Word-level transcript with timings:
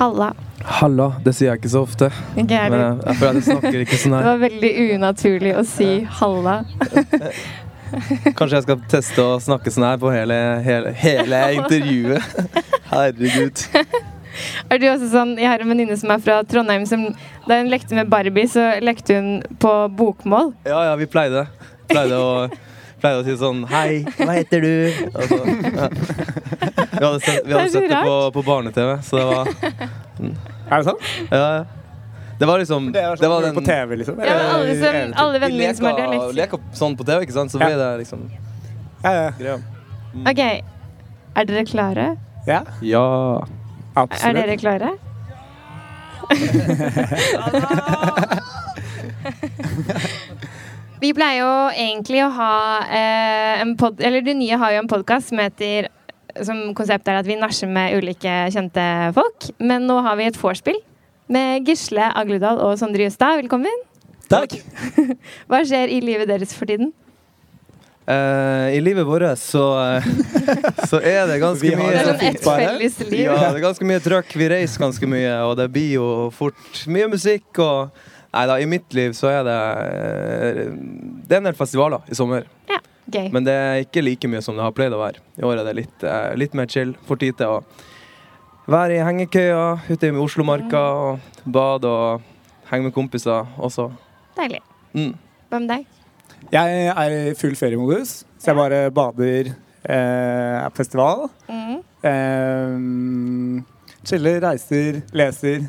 Halla. 0.00 0.34
Halla. 0.64 1.06
Det 1.20 1.34
sier 1.36 1.50
jeg 1.50 1.60
ikke 1.60 1.70
så 1.74 1.82
ofte. 1.84 2.06
Ikke 2.32 2.56
jeg 2.56 2.72
Men 2.72 2.80
jeg, 2.80 3.00
jeg 3.04 3.16
føler 3.20 3.30
at 3.30 3.36
jeg 3.36 3.44
snakker 3.50 3.82
ikke 3.84 3.98
sånn 4.00 4.14
her. 4.16 4.22
Det 4.22 4.30
var 4.30 4.38
veldig 4.40 4.70
unaturlig 4.94 5.50
å 5.52 5.64
si 5.68 5.88
halla. 6.20 6.54
Kanskje 8.38 8.54
jeg 8.54 8.64
skal 8.64 8.78
teste 8.88 9.26
å 9.26 9.34
snakke 9.44 9.72
sånn 9.74 9.84
her 9.84 9.98
på 10.00 10.12
hele, 10.14 10.38
hele, 10.64 10.94
hele 10.96 11.40
intervjuet. 11.58 12.56
Herregud. 12.88 13.66
Er 14.70 14.80
du 14.80 14.86
også 14.88 15.10
sånn, 15.12 15.34
Jeg 15.36 15.50
har 15.50 15.60
en 15.60 15.68
venninne 15.74 15.98
som 16.00 16.14
er 16.14 16.24
fra 16.24 16.38
Trondheim. 16.48 16.88
Som, 16.88 17.04
da 17.44 17.60
hun 17.60 17.68
lekte 17.68 17.98
med 17.98 18.08
Barbie, 18.08 18.48
så 18.48 18.70
lekte 18.80 19.20
hun 19.20 19.30
på 19.60 19.74
bokmål. 20.00 20.54
Ja, 20.64 20.80
ja, 20.88 20.96
vi 20.96 21.10
pleide. 21.12 21.44
Pleide 21.92 22.16
å, 22.16 22.32
pleide 23.02 23.20
å 23.20 23.28
si 23.28 23.36
sånn 23.36 23.66
Hei, 23.68 24.06
hva 24.16 24.32
heter 24.38 24.64
du? 24.64 24.74
Og 25.12 25.28
så, 25.28 25.42
ja. 25.76 25.90
Vi 27.00 27.04
hadde 27.06 27.20
sett, 27.24 27.40
vi 27.46 27.52
hadde 27.56 27.64
det 27.64 27.72
sett 27.72 27.88
det 27.88 27.96
på, 28.04 28.16
på 28.36 28.42
barne-TV, 28.44 28.90
så 29.08 29.16
det 29.16 29.24
var 29.30 29.46
Er 30.70 30.76
det 30.76 30.84
sant? 30.84 31.00
Ja, 31.30 31.36
ja. 31.40 31.64
Det 32.40 32.46
var 32.48 32.58
liksom 32.60 32.86
Det 32.92 33.00
er 33.04 33.16
det 33.20 33.28
var 33.28 33.42
sånn 33.44 33.54
på 33.56 33.62
TV, 33.64 33.96
liksom? 34.00 34.16
Ja, 34.24 34.34
alle, 34.54 34.74
som, 34.80 34.94
alle 35.24 35.38
vennene 35.42 35.60
mine 35.62 35.74
som 35.76 35.84
har 35.88 35.94
Vi 36.12 36.18
leker 36.38 36.58
sånn 36.76 36.94
på 37.00 37.04
TV, 37.08 37.18
ikke 37.26 37.36
sant? 37.36 37.50
Så 37.52 37.56
Ja. 37.60 37.64
blir 37.70 37.78
det 37.80 37.90
liksom 38.02 38.20
Ja, 39.04 39.10
ja. 39.16 39.30
greia. 39.38 39.56
OK. 40.28 40.40
Er 41.40 41.44
dere 41.48 41.64
klare? 41.68 42.06
ja, 42.46 42.60
Ja. 42.82 43.06
Absolutt. 43.96 44.36
Er 44.36 44.46
dere 44.46 44.56
klare? 44.60 44.90
Vi 51.00 51.14
pleier 51.16 51.38
jo 51.40 51.52
egentlig 51.72 52.20
å 52.26 52.30
ha 52.36 52.54
eh, 52.84 53.60
en 53.62 53.70
pod... 53.80 54.00
Eller 54.04 54.20
Du 54.24 54.32
Nye 54.36 54.56
har 54.60 54.74
jo 54.74 54.78
en 54.82 54.90
podkast 54.90 55.30
som 55.32 55.38
heter 55.40 55.88
Som 56.46 56.70
konsept 56.78 57.08
er 57.10 57.20
at 57.20 57.28
vi 57.28 57.38
nasjer 57.38 57.70
med 57.70 57.98
ulike 57.98 58.36
kjente 58.54 58.86
folk. 59.16 59.50
Men 59.58 59.86
nå 59.90 60.00
har 60.06 60.18
vi 60.20 60.28
et 60.30 60.38
vorspiel 60.38 60.78
med 61.30 61.68
Gisle 61.68 62.10
Agludal 62.18 62.60
og 62.62 62.78
Sondre 62.80 63.06
Justad. 63.06 63.40
Velkommen. 63.42 63.86
Takk. 64.30 64.56
Hva 65.50 65.62
skjer 65.66 65.90
i 65.90 66.00
livet 66.04 66.30
deres 66.30 66.54
for 66.56 66.70
tiden? 66.70 66.92
Uh, 68.10 68.72
I 68.74 68.80
livet 68.82 69.06
vårt 69.06 69.38
så, 69.38 69.62
uh, 69.76 70.06
så 70.90 70.98
er 70.98 71.28
det 71.30 71.36
ganske 71.38 71.62
Vi 71.62 71.74
har 71.76 71.82
mye 71.82 71.90
Det 71.92 72.00
er 72.00 72.08
sånn 72.08 72.22
fint 72.22 72.46
felles 72.46 72.96
liv. 73.04 73.20
Ja, 73.28 73.36
det 73.38 73.50
er 73.60 73.62
ganske 73.62 73.86
mye 73.86 74.02
trøkk. 74.02 74.32
Vi 74.40 74.48
reiser 74.50 74.82
ganske 74.82 75.10
mye, 75.10 75.34
og 75.46 75.54
det 75.60 75.68
blir 75.70 75.92
jo 75.98 76.06
fort 76.34 76.86
mye 76.90 77.10
musikk 77.12 77.62
og 77.62 78.06
Nei 78.30 78.44
da, 78.46 78.60
i 78.62 78.66
mitt 78.70 78.94
liv 78.94 79.10
så 79.18 79.26
er 79.26 79.40
det 79.42 79.54
uh, 79.58 80.58
Det 81.26 81.34
er 81.34 81.40
en 81.40 81.48
del 81.50 81.58
festivaler 81.58 82.06
i 82.10 82.18
sommer. 82.18 82.46
Gøy. 83.10 83.30
Men 83.32 83.44
det 83.44 83.52
er 83.54 83.80
ikke 83.84 84.02
like 84.04 84.28
mye 84.30 84.42
som 84.44 84.56
det 84.56 84.62
har 84.64 84.72
pleid 84.76 84.92
å 84.94 85.00
være. 85.00 85.18
I 85.38 85.42
år 85.46 85.60
er 85.60 85.64
det 85.70 85.76
litt, 85.80 86.04
eh, 86.04 86.34
litt 86.38 86.54
mer 86.54 86.66
chill. 86.70 86.92
Får 87.08 87.18
tid 87.22 87.36
til 87.40 87.46
å 87.46 87.62
være 88.70 88.98
i 88.98 89.04
hengekøya 89.04 89.62
ute 89.90 90.06
i 90.10 90.10
Oslomarka 90.22 90.82
og 90.94 91.18
bade 91.46 91.84
og 91.90 92.22
henge 92.70 92.84
med 92.88 92.94
kompiser 92.94 93.46
også. 93.58 93.88
Deilig. 94.36 94.60
Mm. 94.94 95.14
Hva 95.50 95.58
med 95.60 95.68
deg? 95.72 95.86
Jeg 96.54 96.86
er 96.94 97.16
i 97.30 97.34
full 97.34 97.54
feriemodus, 97.58 98.24
så 98.38 98.52
jeg 98.52 98.56
bare 98.56 98.90
bader, 98.94 99.50
eh, 99.84 100.64
er 100.64 100.70
på 100.70 100.76
festival. 100.84 101.28
Mm. 101.48 101.82
Eh, 102.04 103.62
chiller, 104.06 104.40
reiser, 104.40 105.02
leser. 105.12 105.66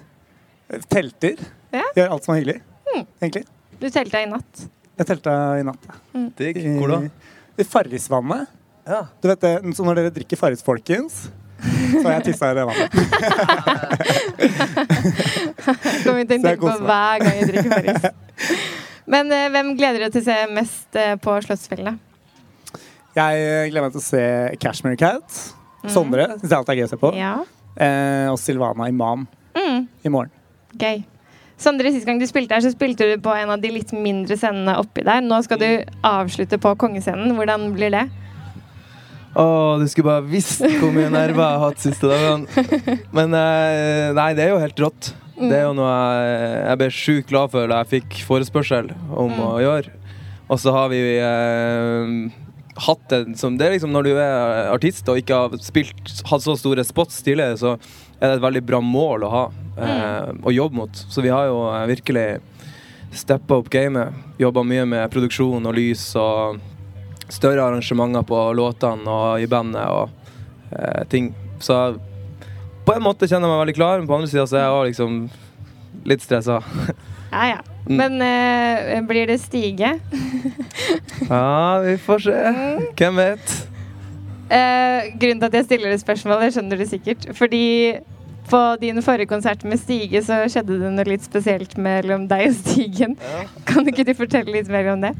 eh, 0.69 0.79
Telter. 0.89 1.37
Ja. 1.73 1.83
Gjør 1.95 2.11
alt 2.15 2.23
som 2.23 2.35
er 2.35 2.41
hyggelig, 2.41 2.61
Mm. 2.95 3.05
egentlig. 3.21 3.45
Du 3.79 3.89
telta 3.89 4.21
i 4.21 4.25
natt. 4.29 4.67
Jeg 4.99 5.07
telta 5.07 5.35
i 5.59 5.63
natt. 5.65 5.85
ja. 5.87 5.93
Digg. 6.37 6.57
I- 6.57 6.75
Hvor 6.79 6.87
da? 6.91 6.99
I 7.57 7.63
Farrisvannet. 7.63 8.47
Ja. 8.87 9.03
Du 9.21 9.27
vet 9.29 9.39
det, 9.43 9.53
så 9.77 9.83
når 9.85 9.95
dere 9.99 10.11
drikker 10.15 10.37
Farris, 10.39 10.61
folkens, 10.65 11.29
så 11.61 12.01
har 12.07 12.15
jeg 12.19 12.23
tissa 12.33 12.49
i 12.51 12.55
det 12.57 12.63
vannet. 12.65 12.89
Kommer 16.03 16.25
til 16.25 16.25
å 16.25 16.27
tenke 16.31 16.55
på 16.61 16.75
hver 16.85 17.21
gang 17.23 17.35
jeg 17.39 17.49
drikker 17.51 17.71
Farris. 17.75 18.03
Men 19.11 19.31
eh, 19.33 19.47
hvem 19.53 19.73
gleder 19.79 20.05
deg 20.05 20.13
til 20.15 20.21
å 20.23 20.25
se 20.27 20.37
mest 20.55 20.97
eh, 20.99 21.15
på 21.21 21.35
Slottsfjellene? 21.45 21.97
Jeg 23.17 23.41
eh, 23.43 23.65
gleder 23.71 23.85
meg 23.87 23.95
til 23.95 24.01
å 24.01 24.05
se 24.05 24.23
Cashmere 24.61 24.97
Cat. 24.99 25.39
Mhm. 25.81 25.91
Sondre 25.93 26.27
syns 26.37 26.45
jeg 26.51 26.57
alltid 26.59 26.73
er 26.75 26.79
gøy 26.81 26.87
å 26.87 26.91
se 26.91 26.99
på. 27.01 27.09
Ja. 27.17 27.31
Eh, 27.75 28.27
og 28.31 28.37
Silvana 28.41 28.89
Imam 28.91 29.27
Mm, 29.51 29.81
i 30.05 30.09
morgen. 30.09 30.29
gøy. 30.79 31.01
Sondre, 31.61 31.91
Sist 31.93 32.07
gang 32.09 32.17
du 32.21 32.25
spilte 32.29 32.55
her, 32.57 32.63
så 32.65 32.71
spilte 32.73 33.05
du 33.11 33.19
på 33.21 33.33
en 33.37 33.51
av 33.53 33.61
de 33.61 33.69
litt 33.75 33.91
mindre 33.93 34.33
scenene 34.39 34.73
oppi 34.81 35.03
der. 35.05 35.21
Nå 35.21 35.37
skal 35.45 35.59
du 35.61 35.67
avslutte 36.07 36.57
på 36.61 36.73
kongescenen. 36.81 37.35
Hvordan 37.37 37.67
blir 37.75 37.93
det? 37.93 38.07
Å, 39.31 39.43
du 39.79 39.85
skulle 39.87 40.09
bare 40.09 40.25
visst 40.27 40.59
hvor 40.81 40.91
mye 40.91 41.07
nerver 41.13 41.39
jeg 41.39 41.53
har 41.55 41.61
hatt 41.69 41.83
siste 41.85 42.09
dagene. 42.11 42.65
Men 43.15 43.37
eh, 43.37 44.09
nei, 44.17 44.29
det 44.35 44.43
er 44.47 44.51
jo 44.55 44.59
helt 44.63 44.81
rått. 44.83 45.13
Det 45.41 45.55
er 45.55 45.63
jo 45.69 45.73
noe 45.77 45.89
jeg, 45.93 46.49
jeg 46.67 46.79
ble 46.81 46.89
sjukt 46.93 47.29
glad 47.31 47.53
for 47.53 47.71
da 47.71 47.79
jeg 47.81 47.91
fikk 47.95 48.19
forespørsel 48.27 48.91
om 49.09 49.31
Mm. 49.31 49.39
å 49.47 49.55
gjøre. 49.63 49.93
Og 50.51 50.59
så 50.59 50.73
har 50.75 50.89
vi 50.91 50.99
eh, 51.15 52.11
hatt 52.81 53.05
det 53.13 53.21
som 53.39 53.55
Det 53.57 53.65
er 53.69 53.73
liksom 53.77 53.93
når 53.95 54.09
du 54.09 54.11
er 54.19 54.69
artist 54.73 55.07
og 55.11 55.21
ikke 55.21 55.37
har 55.45 55.55
spilt 55.63 56.11
hatt 56.27 56.43
så 56.43 56.57
store 56.59 56.83
spots 56.87 57.21
tidligere, 57.23 57.55
så 57.61 57.77
er 58.21 58.29
det 58.29 58.37
et 58.37 58.43
veldig 58.45 58.61
bra 58.69 58.79
mål 58.85 59.25
å 59.25 59.31
ha 59.33 59.43
eh, 59.81 60.31
å 60.45 60.53
jobbe 60.53 60.77
mot. 60.77 61.03
Så 61.09 61.23
vi 61.25 61.31
har 61.33 61.47
jo 61.49 61.63
eh, 61.71 61.87
virkelig 61.89 62.27
steppa 63.17 63.57
opp 63.59 63.69
gamet. 63.73 64.13
Jobba 64.39 64.63
mye 64.63 64.85
med 64.85 65.11
produksjon 65.13 65.65
og 65.65 65.75
lys 65.75 66.03
og 66.19 66.61
større 67.31 67.65
arrangementer 67.65 68.25
på 68.27 68.43
låtene 68.57 69.09
og 69.09 69.41
i 69.41 69.49
bandet 69.49 69.87
og 69.89 70.09
eh, 70.77 71.03
ting. 71.09 71.31
Så 71.59 71.79
på 72.85 72.95
en 72.95 73.05
måte 73.05 73.27
kjenner 73.29 73.47
jeg 73.47 73.55
meg 73.55 73.63
veldig 73.65 73.77
klar, 73.77 73.99
men 73.99 74.09
på 74.09 74.19
andre 74.19 74.29
sida 74.31 74.45
så 74.49 74.59
er 74.59 74.65
jeg 74.65 74.75
også 74.75 74.91
liksom 74.91 76.05
litt 76.11 76.27
stressa. 76.27 76.61
Ja, 77.31 77.45
ja. 77.47 77.59
Mm. 77.87 77.95
Men 77.95 78.21
eh, 78.21 78.97
blir 79.07 79.29
det 79.29 79.37
stige? 79.39 79.93
Ja, 81.29 81.79
vi 81.79 81.93
får 81.97 82.25
se. 82.25 82.33
Hvem 82.99 83.21
vet? 83.21 83.53
Eh, 84.51 85.11
grunnen 85.15 85.39
til 85.39 85.47
at 85.47 85.59
jeg 85.61 85.69
stiller 85.69 85.93
det 85.93 86.01
spørsmålet, 86.01 86.51
skjønner 86.55 86.79
du 86.79 86.85
sikkert. 86.89 87.29
Fordi 87.37 87.63
på 88.51 88.61
din 88.81 89.01
forrige 89.05 89.29
konsert 89.31 89.63
med 89.63 89.79
Stige 89.79 90.19
så 90.25 90.41
skjedde 90.51 90.79
det 90.81 90.91
noe 90.91 91.07
litt 91.07 91.23
spesielt 91.23 91.77
mellom 91.79 92.27
deg 92.27 92.49
og 92.49 92.57
Stigen. 92.57 93.17
Kan 93.69 93.87
ikke 93.87 94.07
du 94.07 94.15
fortelle 94.17 94.51
litt 94.51 94.71
mer 94.71 94.91
om 94.91 95.05
det? 95.05 95.13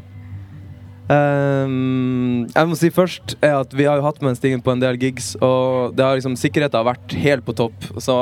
Um, 1.12 2.46
jeg 2.53 2.68
må 2.70 2.75
si 2.80 2.88
først 2.94 3.34
er 3.44 3.58
at 3.58 3.74
vi 3.75 3.84
har 3.84 4.00
jo 4.00 4.06
hatt 4.06 4.22
med 4.24 4.38
Stigen 4.40 4.62
på 4.64 4.72
en 4.72 4.84
del 4.84 5.00
gigs, 5.02 5.34
og 5.44 5.96
det 5.97 6.06
har 6.06 6.16
liksom 6.16 6.38
sikkerheten 6.40 6.80
har 6.80 6.88
vært 6.88 7.16
helt 7.20 7.47
på 7.47 7.56
topp. 7.58 7.88
Så 8.00 8.16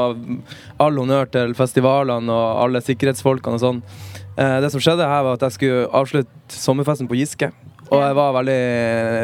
all 0.82 1.02
honnør 1.02 1.30
til 1.30 1.54
festivalene 1.58 2.34
og 2.34 2.64
alle 2.64 2.82
sikkerhetsfolkene 2.86 3.60
og 3.60 3.66
sånn. 3.66 3.82
Uh, 4.40 4.58
det 4.64 4.72
som 4.74 4.82
skjedde 4.82 5.10
her, 5.10 5.26
var 5.26 5.38
at 5.38 5.46
jeg 5.48 5.58
skulle 5.58 5.90
avslutte 6.02 6.62
sommerfesten 6.62 7.10
på 7.10 7.20
Giske. 7.20 7.52
Og 7.90 8.02
jeg 8.04 8.16
var 8.20 8.34
veldig 8.38 8.62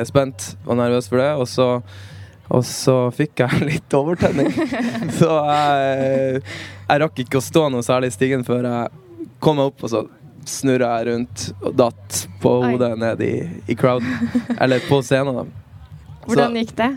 spent 0.09 0.51
og 0.65 0.77
nervøs 0.79 1.09
for 1.11 1.21
det. 1.21 1.31
Og 1.39 1.47
så, 1.49 1.69
og 2.49 2.65
så 2.67 2.97
fikk 3.15 3.45
jeg 3.45 3.63
litt 3.71 3.97
overtenning. 3.97 4.51
så 5.19 5.31
jeg, 5.51 6.43
jeg 6.89 7.01
rakk 7.05 7.25
ikke 7.25 7.41
å 7.41 7.45
stå 7.45 7.67
noe 7.73 7.85
særlig 7.85 8.13
i 8.13 8.17
stigen 8.17 8.45
før 8.47 8.69
jeg 8.69 9.33
kom 9.43 9.59
meg 9.59 9.73
opp, 9.73 9.83
og 9.85 9.91
så 9.91 10.05
snurra 10.45 10.91
jeg 10.99 11.09
rundt 11.09 11.43
og 11.65 11.73
datt 11.77 12.21
på 12.41 12.51
Oi. 12.61 12.71
hodet 12.73 12.91
ned 13.01 13.21
i, 13.25 13.33
i 13.69 13.77
crowden. 13.77 14.31
Eller 14.61 14.83
på 14.89 15.01
scenen, 15.05 15.41
da. 15.41 15.45
Hvordan 16.25 16.57
gikk 16.57 16.73
det? 16.77 16.95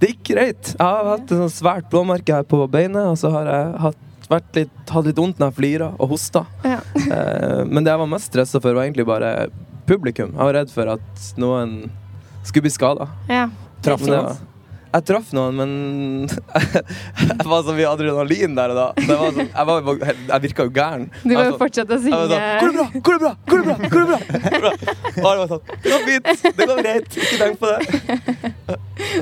Det 0.00 0.10
gikk 0.12 0.24
greit. 0.34 0.72
Jeg 0.74 0.82
har 0.82 1.06
hatt 1.08 1.30
et 1.32 1.54
svært 1.54 1.86
blåmerke 1.92 2.40
her 2.40 2.46
på 2.48 2.58
beinet, 2.70 3.06
og 3.06 3.16
så 3.20 3.30
har 3.32 3.48
jeg 3.48 3.70
hatt, 3.84 4.02
vært 4.28 4.58
litt, 4.58 4.74
hatt 4.90 5.08
litt 5.08 5.20
vondt 5.22 5.40
når 5.40 5.52
jeg 5.52 5.58
flira 5.60 5.92
og 5.94 6.10
hosta. 6.12 6.42
Ja. 6.66 6.82
Eh, 6.98 7.62
men 7.64 7.86
det 7.86 7.94
jeg 7.94 8.02
var 8.02 8.10
mest 8.10 8.28
stressa 8.30 8.60
for, 8.60 8.76
var 8.76 8.84
egentlig 8.84 9.06
bare 9.08 9.32
publikum. 9.88 10.34
Jeg 10.34 10.48
var 10.50 10.58
redd 10.60 10.74
for 10.74 10.92
at 10.96 11.30
noen 11.40 11.78
skulle 12.46 12.66
bli 12.66 12.74
skada. 12.74 13.08
Ja. 13.30 13.48
Jeg 14.96 15.04
traff 15.04 15.32
noen, 15.36 15.58
men 15.58 15.72
jeg 17.20 17.46
var 17.50 17.64
så 17.66 17.74
mye 17.76 17.88
adrenalin 17.90 18.54
der 18.56 18.72
og 18.72 18.78
da. 18.78 18.86
Jeg, 19.02 19.18
var 19.20 19.34
sånn, 19.36 19.50
jeg, 19.50 19.66
var, 19.68 20.12
jeg 20.30 20.44
virka 20.46 20.66
jo 20.66 20.72
gæren. 20.78 21.08
Du 21.20 21.34
må 21.34 21.42
jo 21.44 21.56
fortsette 21.60 21.92
å 21.92 21.98
jeg 21.98 22.06
synge. 22.06 22.20
sånn, 22.30 23.02
Går 23.04 23.18
det 23.18 23.18
bra? 23.20 23.32
Går 23.50 23.60
det 23.60 23.66
bra? 23.66 23.76
Går 23.90 24.06
det 24.06 24.06
bra? 24.06 24.18
Går 24.46 24.54
det 24.54 24.62
bra? 24.62 24.72
Og 25.16 25.26
alle 25.30 25.40
var 25.42 25.50
sånn 25.52 25.64
Det 25.82 25.92
går 25.92 26.06
fint. 26.06 26.30
Det 26.46 26.68
går 26.70 26.80
greit. 26.80 27.18
Ikke 27.20 27.40
tenk 27.42 27.60
på 27.60 27.66
det. 27.74 28.78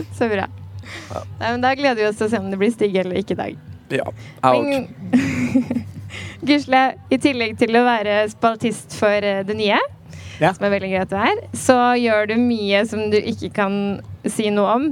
Så 0.20 0.30
bra. 0.30 0.46
Nei, 1.40 1.48
men 1.48 1.64
da 1.64 1.74
gleder 1.74 2.00
vi 2.02 2.06
oss 2.10 2.20
til 2.20 2.28
å 2.28 2.32
se 2.36 2.40
om 2.44 2.52
det 2.52 2.60
blir 2.60 2.70
Stig 2.74 2.94
eller 3.00 3.18
ikke 3.18 3.34
i 3.34 3.40
dag. 3.40 3.58
Ja. 3.94 4.06
Jeg 4.44 4.62
òg. 4.62 5.84
Gisle, 6.48 6.80
i 7.10 7.18
tillegg 7.18 7.56
til 7.58 7.74
å 7.74 7.82
være 7.86 8.20
spaltist 8.30 8.94
for 9.00 9.24
eh, 9.26 9.42
det 9.48 9.56
nye, 9.58 9.78
Ja. 10.40 10.52
som 10.56 10.66
er 10.66 10.74
veldig 10.74 10.90
gøy 10.92 11.00
at 11.02 11.12
du 11.12 11.18
er, 11.20 11.42
så 11.56 11.78
gjør 12.00 12.30
du 12.32 12.36
mye 12.40 12.82
som 12.88 13.06
du 13.12 13.18
ikke 13.20 13.52
kan 13.54 13.76
si 14.26 14.50
noe 14.54 14.78
om. 14.78 14.86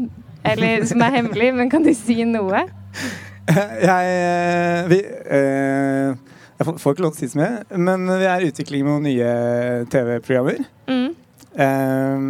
Eller 0.46 0.86
som 0.88 1.02
er 1.04 1.18
hemmelig, 1.20 1.52
men 1.54 1.70
kan 1.70 1.84
du 1.86 1.92
si 1.96 2.22
noe? 2.26 2.64
Jeg 3.82 4.10
eh, 4.14 4.88
Vi 4.90 4.98
eh, 5.02 6.12
Jeg 6.58 6.66
får 6.78 6.94
ikke 6.94 7.04
lov 7.04 7.14
til 7.16 7.24
å 7.26 7.26
si 7.26 7.30
så 7.32 7.40
mye, 7.40 7.78
men 7.78 8.06
vi 8.06 8.26
er 8.30 8.44
i 8.44 8.50
utvikling 8.52 8.84
med 8.86 8.92
noen 8.92 9.08
nye 9.08 9.30
TV-programmer. 9.90 10.60
Mm. 10.90 11.08
Eh, 11.52 12.26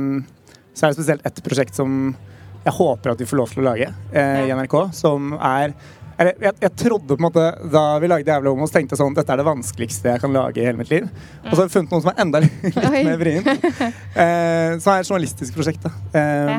så 0.72 0.86
er 0.86 0.92
det 0.92 0.98
spesielt 0.98 1.26
ett 1.28 1.42
prosjekt 1.44 1.76
som 1.76 2.14
jeg 2.62 2.74
håper 2.76 3.12
at 3.12 3.20
vi 3.20 3.26
får 3.26 3.40
lov 3.40 3.50
til 3.52 3.62
å 3.62 3.66
lage 3.66 3.88
eh, 4.14 4.44
i 4.46 4.54
NRK, 4.54 4.76
som 4.94 5.34
er 5.36 5.74
eller, 6.22 6.38
jeg, 6.46 6.56
jeg 6.62 6.72
trodde 6.78 7.12
på 7.12 7.18
en 7.18 7.24
måte 7.26 7.44
Da 7.74 7.82
vi 8.02 8.08
lagde 8.10 8.30
Jævla 8.32 8.52
homo, 8.54 8.66
så 8.70 8.76
tenkte 8.78 8.94
jeg 8.96 9.02
sånn 9.02 9.16
Dette 9.16 9.34
er 9.34 9.40
det 9.42 9.46
vanskeligste 9.48 10.12
jeg 10.14 10.22
kan 10.22 10.34
lage 10.36 10.62
i 10.62 10.66
hele 10.66 10.78
mitt 10.80 10.90
liv. 10.92 11.06
Og 11.44 11.52
så 11.52 11.60
har 11.64 11.68
vi 11.68 11.74
funnet 11.76 11.94
noe 11.94 12.04
som 12.04 12.12
er 12.12 12.24
enda 12.24 12.40
litt, 12.44 12.80
mer 12.80 13.20
vrient. 13.20 13.48
Eh, 13.52 14.78
som 14.80 14.92
er 14.94 15.02
et 15.02 15.08
journalistisk 15.10 15.56
prosjekt. 15.58 15.84
Da. 15.86 15.92
Eh, 16.18 16.58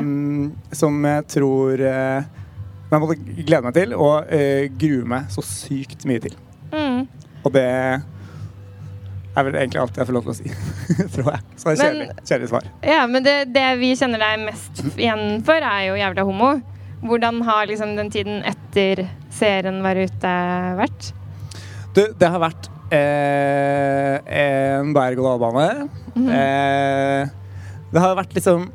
Som 0.76 0.98
jeg 1.08 1.28
tror 1.36 1.84
eh, 1.90 2.32
jeg 2.94 3.02
måtte 3.02 3.16
glede 3.42 3.62
meg 3.64 3.74
til, 3.74 3.94
og 3.98 4.32
eh, 4.32 4.66
grue 4.78 5.06
meg 5.10 5.30
så 5.34 5.42
sykt 5.46 6.04
mye 6.06 6.22
til. 6.22 6.36
Mm. 6.74 7.00
Og 7.44 7.54
det 7.54 7.64
er 9.34 9.46
vel 9.48 9.56
egentlig 9.58 9.80
alt 9.82 9.96
jeg 9.98 10.06
får 10.06 10.14
lov 10.14 10.28
til 10.28 10.34
å 10.34 10.36
si, 10.38 10.52
tror 11.16 11.32
jeg. 11.32 11.42
Så 11.58 11.66
det 11.66 11.74
er 11.74 11.80
kjedelig, 11.80 12.06
kjedelig 12.22 12.50
svar. 12.52 12.68
Ja, 12.86 13.00
men 13.10 13.26
det, 13.26 13.34
det 13.54 13.66
vi 13.80 13.90
kjenner 13.98 14.22
deg 14.22 14.44
mest 14.46 14.84
igjen 14.94 15.42
for, 15.46 15.58
er 15.58 15.88
jo 15.88 15.98
jævla 15.98 16.26
homo. 16.28 16.52
Hvordan 17.04 17.42
har 17.48 17.66
liksom 17.68 17.96
den 17.98 18.12
tiden 18.14 18.44
etter 18.48 19.04
serien 19.34 19.82
var 19.84 19.98
ute 19.98 20.32
vært? 20.80 21.10
Du, 21.94 22.02
det 22.18 22.30
har 22.30 22.42
vært 22.42 22.70
eh, 22.94 24.16
en 24.38 24.94
berg-og-dal-bane. 24.96 25.88
eh, 26.14 27.34
det 27.94 28.02
har 28.02 28.16
vært 28.18 28.34
liksom 28.34 28.70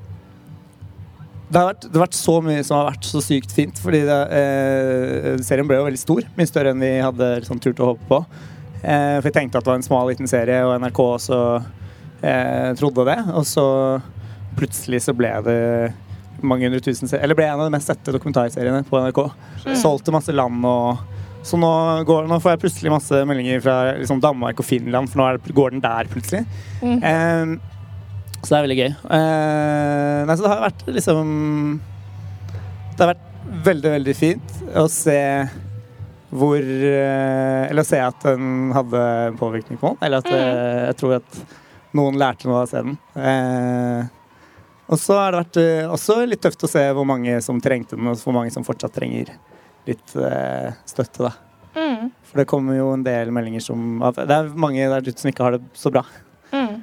det 1.50 1.57
har, 1.57 1.71
vært, 1.71 1.85
det 1.88 1.97
har 1.97 2.03
vært 2.06 2.17
så 2.19 2.35
mye 2.45 2.63
som 2.65 2.77
har 2.77 2.91
vært 2.91 3.07
så 3.09 3.21
sykt 3.25 3.53
fint. 3.56 3.79
Fordi 3.81 4.03
det, 4.06 4.19
eh, 4.38 5.31
serien 5.45 5.65
ble 5.67 5.79
jo 5.79 5.88
veldig 5.88 6.01
stor. 6.01 6.27
Mye 6.38 6.50
større 6.50 6.75
enn 6.75 6.83
vi 6.83 6.91
hadde 7.01 7.29
liksom, 7.39 7.61
turt 7.63 7.81
å 7.81 7.89
håpe 7.94 8.06
på. 8.09 8.19
Eh, 8.83 9.17
for 9.17 9.27
vi 9.27 9.35
tenkte 9.35 9.57
at 9.57 9.65
det 9.65 9.71
var 9.71 9.79
en 9.79 9.88
smal, 9.88 10.11
liten 10.11 10.29
serie, 10.29 10.61
og 10.67 10.75
NRK 10.83 11.01
også 11.07 11.39
eh, 12.21 12.69
trodde 12.77 13.07
det. 13.09 13.17
Og 13.33 13.47
så 13.50 13.65
plutselig 14.59 15.01
så 15.07 15.15
ble 15.17 15.33
det 15.47 15.57
mange 16.47 16.68
hundre 16.68 16.81
tusen 16.83 17.09
serier. 17.09 17.24
Eller 17.25 17.38
ble 17.38 17.47
en 17.47 17.59
av 17.59 17.68
de 17.68 17.74
mest 17.75 17.89
sette 17.89 18.13
dokumentarseriene 18.15 18.83
på 18.88 19.00
NRK. 19.03 19.24
Mm. 19.65 19.74
Solgte 19.81 20.15
masse 20.15 20.36
land 20.36 20.65
og 20.68 21.07
Så 21.50 21.56
nå, 21.56 21.69
går, 22.03 22.25
nå 22.27 22.36
får 22.44 22.51
jeg 22.51 22.59
plutselig 22.65 22.91
masse 22.91 23.19
meldinger 23.25 23.62
fra 23.63 23.75
liksom, 23.95 24.19
Danmark 24.19 24.59
og 24.59 24.68
Finland, 24.68 25.07
for 25.07 25.21
nå 25.21 25.27
det, 25.38 25.53
går 25.56 25.71
den 25.71 25.83
der 25.86 26.09
plutselig. 26.12 26.41
Mm. 26.83 26.97
Um, 27.00 27.53
så 28.41 28.51
det 28.51 28.57
er 28.57 28.65
veldig 28.65 28.77
gøy. 28.80 28.91
Uh, 29.06 30.19
nei, 30.27 30.36
så 30.36 30.44
det 30.44 30.51
har 30.51 30.65
vært 30.65 30.83
liksom 30.97 31.31
Det 32.92 33.06
har 33.06 33.12
vært 33.13 33.25
veldig, 33.69 33.92
veldig 33.95 34.15
fint 34.19 34.62
å 34.77 34.85
se 34.92 35.19
hvor 36.30 36.59
eh, 36.62 37.63
Eller 37.69 37.81
å 37.81 37.88
se 37.88 38.00
at 38.03 38.21
den 38.27 38.69
hadde 38.75 39.01
påvirkning 39.39 39.80
på 39.81 39.92
noen. 39.92 40.00
Eller 40.06 40.21
at 40.21 40.30
eh, 40.30 40.85
jeg 40.89 41.00
tror 41.01 41.18
at 41.19 41.39
noen 41.97 42.19
lærte 42.21 42.50
noe 42.50 42.62
av 42.62 42.68
å 42.68 42.69
se 42.69 42.83
den. 42.85 42.97
Eh, 43.18 44.09
og 44.89 44.97
så 44.97 45.19
har 45.19 45.31
det 45.31 45.44
vært 45.44 45.59
eh, 45.62 45.91
også 45.91 46.18
litt 46.25 46.41
tøft 46.41 46.65
å 46.65 46.71
se 46.71 46.81
hvor 46.97 47.06
mange 47.07 47.38
som 47.45 47.62
trengte 47.62 47.97
den, 47.97 48.09
og 48.09 48.18
hvor 48.24 48.36
mange 48.36 48.53
som 48.53 48.65
fortsatt 48.65 48.95
trenger 48.95 49.31
litt 49.88 50.15
eh, 50.18 50.74
støtte, 50.89 51.30
da. 51.30 51.33
Mm. 51.77 52.09
For 52.25 52.41
det 52.41 52.47
kommer 52.50 52.77
jo 52.77 52.89
en 52.95 53.03
del 53.06 53.30
meldinger 53.33 53.62
som 53.62 54.00
Det 54.18 54.33
er 54.33 54.47
mange 54.57 54.88
der 54.89 55.06
ute 55.06 55.21
som 55.21 55.30
ikke 55.30 55.45
har 55.45 55.57
det 55.57 55.62
så 55.77 55.91
bra. 55.94 56.01
Mm. 56.50 56.80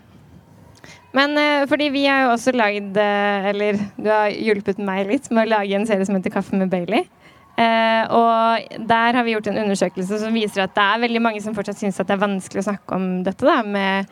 Men 1.19 1.41
eh, 1.43 1.67
fordi 1.67 1.91
vi 1.95 2.05
har 2.07 2.23
jo 2.23 2.35
også 2.37 2.55
lagd 2.55 2.99
Eller 3.01 3.81
du 3.97 4.07
har 4.07 4.31
hjulpet 4.31 4.79
meg 4.79 5.09
litt 5.11 5.27
med 5.33 5.49
å 5.49 5.57
lage 5.57 5.75
en 5.75 5.89
serie 5.89 6.07
som 6.07 6.15
heter 6.19 6.35
Kaffe 6.35 6.59
med 6.59 6.71
Bailey. 6.71 7.09
Eh, 7.57 8.05
og 8.13 8.87
der 8.87 9.17
har 9.17 9.25
vi 9.25 9.33
gjort 9.33 9.49
en 9.49 9.63
undersøkelse 9.63 10.21
som 10.21 10.35
viser 10.37 10.67
at 10.67 10.75
det 10.77 10.85
er 10.85 11.03
veldig 11.07 11.23
mange 11.25 11.41
som 11.41 11.57
fortsatt 11.57 11.81
syns 11.81 11.99
at 12.03 12.11
det 12.11 12.19
er 12.19 12.25
vanskelig 12.27 12.63
å 12.63 12.69
snakke 12.69 12.99
om 12.99 13.07
dette 13.25 13.49
da, 13.49 13.63
med 13.65 14.11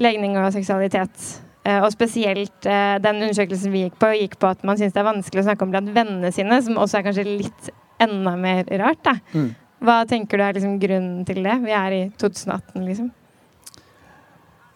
legning 0.00 0.38
og 0.40 0.48
seksualitet. 0.54 1.26
Eh, 1.60 1.78
og 1.84 1.90
spesielt 1.92 2.66
eh, 2.68 2.96
den 3.04 3.20
undersøkelsen 3.20 3.72
vi 3.74 3.84
gikk 3.84 3.98
på, 4.00 4.12
gikk 4.16 4.38
på 4.40 4.48
at 4.54 4.62
man 4.64 4.78
syns 4.80 4.94
det 4.96 5.02
er 5.02 5.10
vanskelig 5.10 5.42
å 5.42 5.48
snakke 5.50 5.66
om 5.66 5.74
blant 5.74 5.92
vennene 5.92 6.32
sine, 6.32 6.60
som 6.64 6.80
også 6.80 7.00
er 7.00 7.08
kanskje 7.08 7.26
litt 7.28 7.72
enda 8.00 8.32
mer 8.40 8.64
rart. 8.80 9.02
da. 9.04 9.18
Mm. 9.34 9.50
Hva 9.84 10.02
tenker 10.08 10.40
du 10.40 10.44
er 10.44 10.56
liksom 10.56 10.78
grunnen 10.80 11.24
til 11.28 11.42
det? 11.44 11.56
Vi 11.64 11.74
er 11.76 11.96
i 11.96 12.04
2018, 12.20 12.84
liksom. 12.84 13.10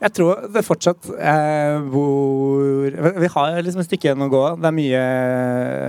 Jeg 0.05 0.13
tror 0.19 0.43
det 0.53 0.65
fortsatt 0.67 1.07
eh, 1.17 1.79
hvor 1.89 2.97
Vi 3.23 3.29
har 3.33 3.55
liksom 3.63 3.81
et 3.81 3.89
stykke 3.89 4.11
igjen 4.11 4.25
å 4.27 4.29
gå. 4.33 4.43
Det 4.61 4.69
er 4.69 4.77
mye, 4.77 5.05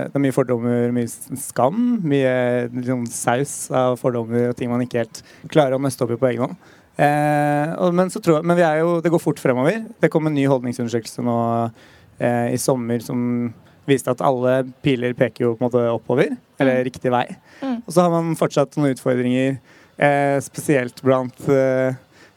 det 0.08 0.16
er 0.16 0.24
mye 0.24 0.36
fordommer, 0.36 0.94
mye 0.96 1.10
skam. 1.42 1.82
Mye 2.06 2.32
liksom, 2.72 3.04
saus 3.12 3.56
av 3.68 3.98
fordommer 4.00 4.48
og 4.52 4.56
ting 4.56 4.72
man 4.72 4.86
ikke 4.86 5.02
helt 5.02 5.20
klarer 5.52 5.76
å 5.76 5.82
nøste 5.82 6.06
opp 6.06 6.14
i 6.16 6.20
på 6.22 6.30
egen 6.30 6.46
hånd. 6.46 6.72
Eh, 6.96 7.74
og, 7.76 7.92
men 7.96 8.10
så 8.12 8.22
tror 8.24 8.38
jeg, 8.38 8.48
men 8.48 8.58
vi 8.58 8.64
er 8.64 8.80
jo, 8.80 8.96
det 9.04 9.12
går 9.12 9.22
fort 9.22 9.42
fremover. 9.42 9.84
Det 10.00 10.10
kom 10.12 10.28
en 10.28 10.36
ny 10.36 10.46
holdningsundersøkelse 10.48 11.24
nå 11.26 11.36
eh, 12.18 12.54
i 12.54 12.60
sommer 12.60 13.04
som 13.04 13.52
viste 13.86 14.10
at 14.10 14.24
alle 14.24 14.64
piler 14.82 15.14
peker 15.14 15.44
jo 15.44 15.52
på 15.54 15.62
en 15.62 15.68
måte 15.68 15.84
oppover, 15.92 16.32
eller 16.58 16.82
riktig 16.88 17.12
vei. 17.14 17.28
Mm. 17.60 17.78
Og 17.84 17.92
så 17.92 18.02
har 18.02 18.10
man 18.10 18.34
fortsatt 18.38 18.74
noen 18.80 18.96
utfordringer, 18.96 19.60
eh, 20.02 20.38
spesielt 20.42 21.04
blant 21.06 21.46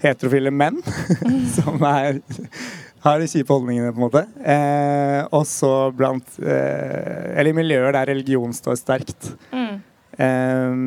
heterofile 0.03 0.51
menn, 0.53 0.79
som 1.57 1.81
er, 1.87 2.19
har 3.03 3.21
de 3.21 3.29
kjipe 3.31 3.53
holdningene, 3.53 3.91
på 3.93 3.99
en 3.99 4.05
måte. 4.05 4.25
Eh, 4.43 5.21
og 5.35 5.45
så 5.47 5.73
blant 5.95 6.39
eh, 6.43 7.35
Eller 7.35 7.51
i 7.51 7.57
miljøer 7.57 7.95
der 7.95 8.11
religion 8.13 8.53
står 8.55 8.79
sterkt. 8.79 9.31
Mm. 9.53 9.79
Eh, 10.19 10.77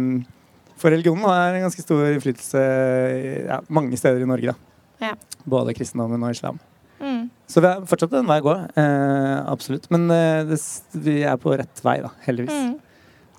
for 0.83 0.91
religionen 0.95 1.25
har 1.29 1.55
en 1.55 1.65
ganske 1.69 1.85
stor 1.85 2.05
innflytelse 2.11 2.61
ja, 3.49 3.61
mange 3.73 3.97
steder 4.01 4.25
i 4.25 4.29
Norge. 4.29 4.53
da. 4.55 5.07
Ja. 5.13 5.15
Både 5.49 5.75
kristendommen 5.79 6.23
og 6.23 6.35
islam. 6.35 6.59
Mm. 7.03 7.25
Så 7.51 7.61
vi 7.63 7.67
har 7.71 7.83
fortsatt 7.91 8.13
en 8.15 8.29
vei 8.29 8.39
å 8.43 8.47
gå. 8.47 8.55
Eh, 8.79 9.39
absolutt. 9.51 9.89
Men 9.95 10.07
eh, 10.15 10.43
det, 10.47 10.59
vi 11.03 11.21
er 11.27 11.39
på 11.43 11.55
rett 11.59 11.83
vei, 11.83 11.97
da. 12.05 12.13
Heldigvis. 12.27 12.55
Mm. 12.55 12.77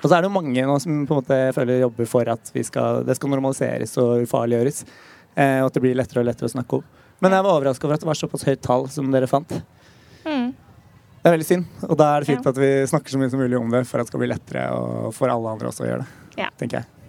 Og 0.04 0.10
så 0.10 0.18
er 0.18 0.24
det 0.24 0.28
jo 0.28 0.36
mange 0.36 0.66
nå 0.68 0.74
som 0.84 1.06
på 1.07 1.16
en 1.16 1.22
måte 1.22 1.38
føler 1.56 1.80
jobber 1.86 2.10
for 2.12 2.28
at 2.34 2.50
vi 2.51 2.63
skal, 2.68 3.06
det 3.07 3.16
skal 3.16 3.31
normaliseres 3.31 3.95
og 4.04 4.25
ufarliggjøres. 4.25 4.81
Eh, 5.40 5.62
og 5.62 5.69
at 5.69 5.78
det 5.78 5.84
blir 5.86 5.95
lettere 5.95 6.24
og 6.24 6.28
lettere 6.28 6.50
å 6.50 6.56
snakke 6.57 6.81
om. 6.81 6.90
Men 7.24 7.38
jeg 7.38 7.45
var 7.45 7.56
overraska 7.56 7.88
over 7.88 7.95
at 7.95 8.04
det 8.04 8.10
var 8.10 8.19
såpass 8.19 8.44
høyt 8.50 8.63
tall 8.66 8.90
som 8.92 9.07
dere 9.16 9.30
fant. 9.31 9.56
Mm. 10.28 10.50
Det 11.24 11.30
er 11.31 11.38
veldig 11.38 11.48
synd. 11.48 11.69
Og 11.88 11.95
da 11.95 12.10
er 12.18 12.19
det 12.25 12.28
fint 12.34 12.44
Ja. 12.44 12.51
at 12.51 12.60
vi 12.60 12.72
snakker 12.92 13.16
så 13.16 13.22
mye 13.22 13.31
som 13.31 13.40
mulig 13.40 13.56
om 13.56 13.72
det 13.72 13.86
for 13.88 14.01
at 14.01 14.10
det 14.10 14.12
skal 14.12 14.19
bli 14.25 14.28
lettere 14.34 14.66
og 14.75 15.13
for 15.16 15.31
alle 15.31 15.56
andre 15.56 15.72
også 15.72 15.86
å 15.86 15.88
gjøre 15.88 16.04
det. 16.04 16.19
Ja. 16.44 16.50
tenker 16.60 16.81
jeg. 16.81 17.02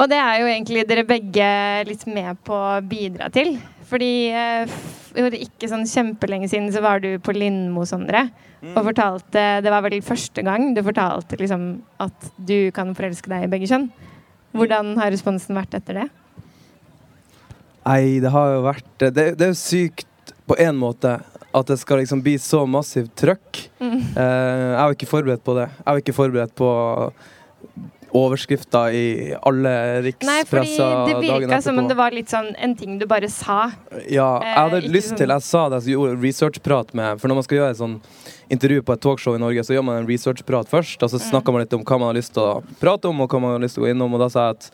Og 0.00 0.08
det 0.10 0.18
er 0.18 0.40
jo 0.40 0.48
egentlig 0.48 0.86
dere 0.88 1.04
begge 1.06 1.48
litt 1.88 2.06
med 2.08 2.38
på 2.46 2.56
å 2.56 2.80
bidra 2.86 3.28
til. 3.34 3.56
Fordi 3.92 4.12
eh, 4.32 4.62
f- 4.64 5.12
jo, 5.18 5.26
det 5.28 5.36
er 5.36 5.44
ikke 5.44 5.68
sånn 5.68 5.84
kjempelenge 5.88 6.48
siden 6.48 6.70
så 6.72 6.80
var 6.84 7.02
du 7.04 7.10
på 7.22 7.34
Lindmo, 7.36 7.84
Sondre. 7.88 8.24
Og 8.62 8.78
fortalte 8.86 9.42
Det 9.64 9.70
var 9.74 9.82
vel 9.82 9.98
første 10.06 10.42
gang 10.46 10.68
du 10.76 10.78
fortalte 10.86 11.34
liksom 11.40 11.64
at 12.00 12.28
du 12.38 12.70
kan 12.74 12.92
forelske 12.94 13.26
deg 13.32 13.44
i 13.48 13.50
begge 13.52 13.66
kjønn. 13.68 13.88
Hvordan 14.54 14.94
har 15.00 15.10
responsen 15.12 15.56
vært 15.58 15.74
etter 15.80 15.98
det? 16.02 16.08
Nei, 17.82 18.20
det 18.22 18.30
har 18.30 18.52
jo 18.54 18.60
vært 18.62 18.90
Det, 19.02 19.10
det 19.34 19.42
er 19.48 19.50
jo 19.50 19.58
sykt 19.58 20.06
på 20.46 20.54
én 20.62 20.78
måte 20.78 21.16
at 21.52 21.68
det 21.68 21.76
skal 21.82 21.98
liksom 22.00 22.22
bli 22.24 22.36
så 22.40 22.62
massivt 22.70 23.10
trøkk. 23.20 23.58
Mm. 23.82 23.98
Uh, 24.16 24.70
jeg 24.72 24.78
var 24.86 24.94
ikke 24.96 25.10
forberedt 25.10 25.42
på 25.44 25.54
det. 25.58 25.66
Jeg 25.74 25.84
var 25.90 26.00
ikke 26.00 26.14
forberedt 26.16 26.54
på 26.56 26.68
overskrifter 28.14 28.92
i 28.94 29.34
alle 29.42 29.72
Nei, 29.72 30.42
fordi 30.44 30.68
rikspressa 30.68 30.88
det 31.06 31.14
dagen 31.14 31.48
virka 31.48 31.60
som 31.64 31.78
om 31.78 31.88
det 31.88 31.96
var 31.96 32.10
litt 32.12 32.28
sånn 32.32 32.50
en 32.58 32.74
ting 32.76 32.98
du 33.00 33.06
bare 33.08 33.28
sa. 33.32 33.70
Ja, 34.10 34.40
jeg 34.42 34.56
hadde 34.58 34.82
Eh, 34.84 34.88
lyst 34.92 35.12
sånn- 35.12 35.16
til 35.22 35.28
Jeg 35.28 35.42
sa 35.42 35.68
det, 35.68 35.82
jeg 35.84 35.94
gjorde 35.96 36.20
researchprat 36.22 36.94
med 36.94 37.20
For 37.20 37.28
når 37.28 37.34
man 37.34 37.42
skal 37.44 37.58
gjøre 37.58 37.70
et 37.70 37.76
sånn 37.78 38.00
intervju 38.50 38.82
på 38.82 38.92
et 38.92 39.00
talkshow 39.00 39.34
i 39.34 39.38
Norge, 39.38 39.60
så 39.64 39.72
gjør 39.74 39.84
man 39.84 39.96
en 40.02 40.06
researchprat 40.06 40.68
først, 40.68 41.02
og 41.02 41.08
så 41.10 41.18
Mm. 41.18 41.30
snakker 41.30 41.52
man 41.52 41.62
litt 41.62 41.72
om 41.72 41.84
hva 41.84 41.98
man 41.98 42.14
har 42.14 42.20
lyst 42.20 42.34
til 42.34 42.42
å 42.42 42.62
prate 42.80 43.08
om, 43.08 43.20
og 43.20 43.28
hva 43.30 43.40
man 43.40 43.50
har 43.52 43.60
lyst 43.60 43.74
til 43.76 43.84
å 43.84 43.86
gå 43.86 43.90
innom, 43.96 44.12
og 44.12 44.20
da 44.20 44.28
sa 44.28 44.48
jeg 44.48 44.56
at 44.56 44.70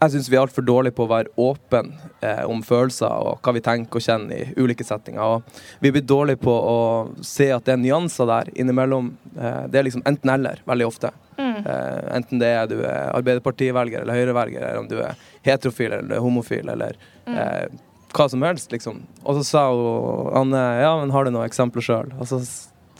jeg 0.00 0.10
syns 0.14 0.28
vi 0.30 0.36
er 0.36 0.42
altfor 0.44 0.64
dårlige 0.66 0.94
på 0.96 1.04
å 1.06 1.10
være 1.10 1.30
åpne 1.40 1.94
eh, 2.20 2.42
om 2.50 2.62
følelser 2.66 3.08
og 3.10 3.38
hva 3.44 3.54
vi 3.56 3.62
tenker 3.64 4.00
og 4.00 4.04
kjenner 4.04 4.34
i 4.36 4.54
ulike 4.60 4.84
settinger. 4.86 5.22
Og 5.22 5.62
vi 5.84 5.92
blir 5.94 6.04
dårlige 6.04 6.40
på 6.44 6.52
å 6.54 6.76
se 7.24 7.50
at 7.54 7.64
det 7.64 7.74
er 7.76 7.80
nyanser 7.82 8.28
der 8.30 8.50
innimellom. 8.54 9.12
Eh, 9.38 9.62
det 9.72 9.80
er 9.80 9.86
liksom 9.88 10.04
enten-eller 10.08 10.60
veldig 10.68 10.86
ofte. 10.88 11.10
Mm. 11.38 11.56
Eh, 11.66 12.02
enten 12.18 12.38
det 12.42 12.52
er 12.56 12.68
du 12.70 12.76
er 12.82 13.10
Arbeiderpartivelger 13.16 14.02
eller 14.04 14.20
Høyrevelger, 14.20 14.60
eller 14.68 14.82
om 14.84 14.88
du 14.90 14.98
er 15.02 15.16
heterofil 15.46 15.92
eller 15.92 16.18
er 16.18 16.24
homofil 16.24 16.68
eller 16.76 16.96
Mm. 17.24 17.38
eh, 17.40 17.68
hva 18.14 18.26
som 18.28 18.42
helst, 18.44 18.68
liksom. 18.70 18.98
Og 19.24 19.38
så 19.38 19.44
sa 19.48 19.60
hun 19.72 20.28
Anne 20.36 20.60
ja, 20.82 20.90
men 21.00 21.10
har 21.10 21.24
du 21.24 21.30
noen 21.32 21.48
eksempler 21.48 21.82
sjøl? 21.82 22.10
Og 22.20 22.28
så 22.28 22.36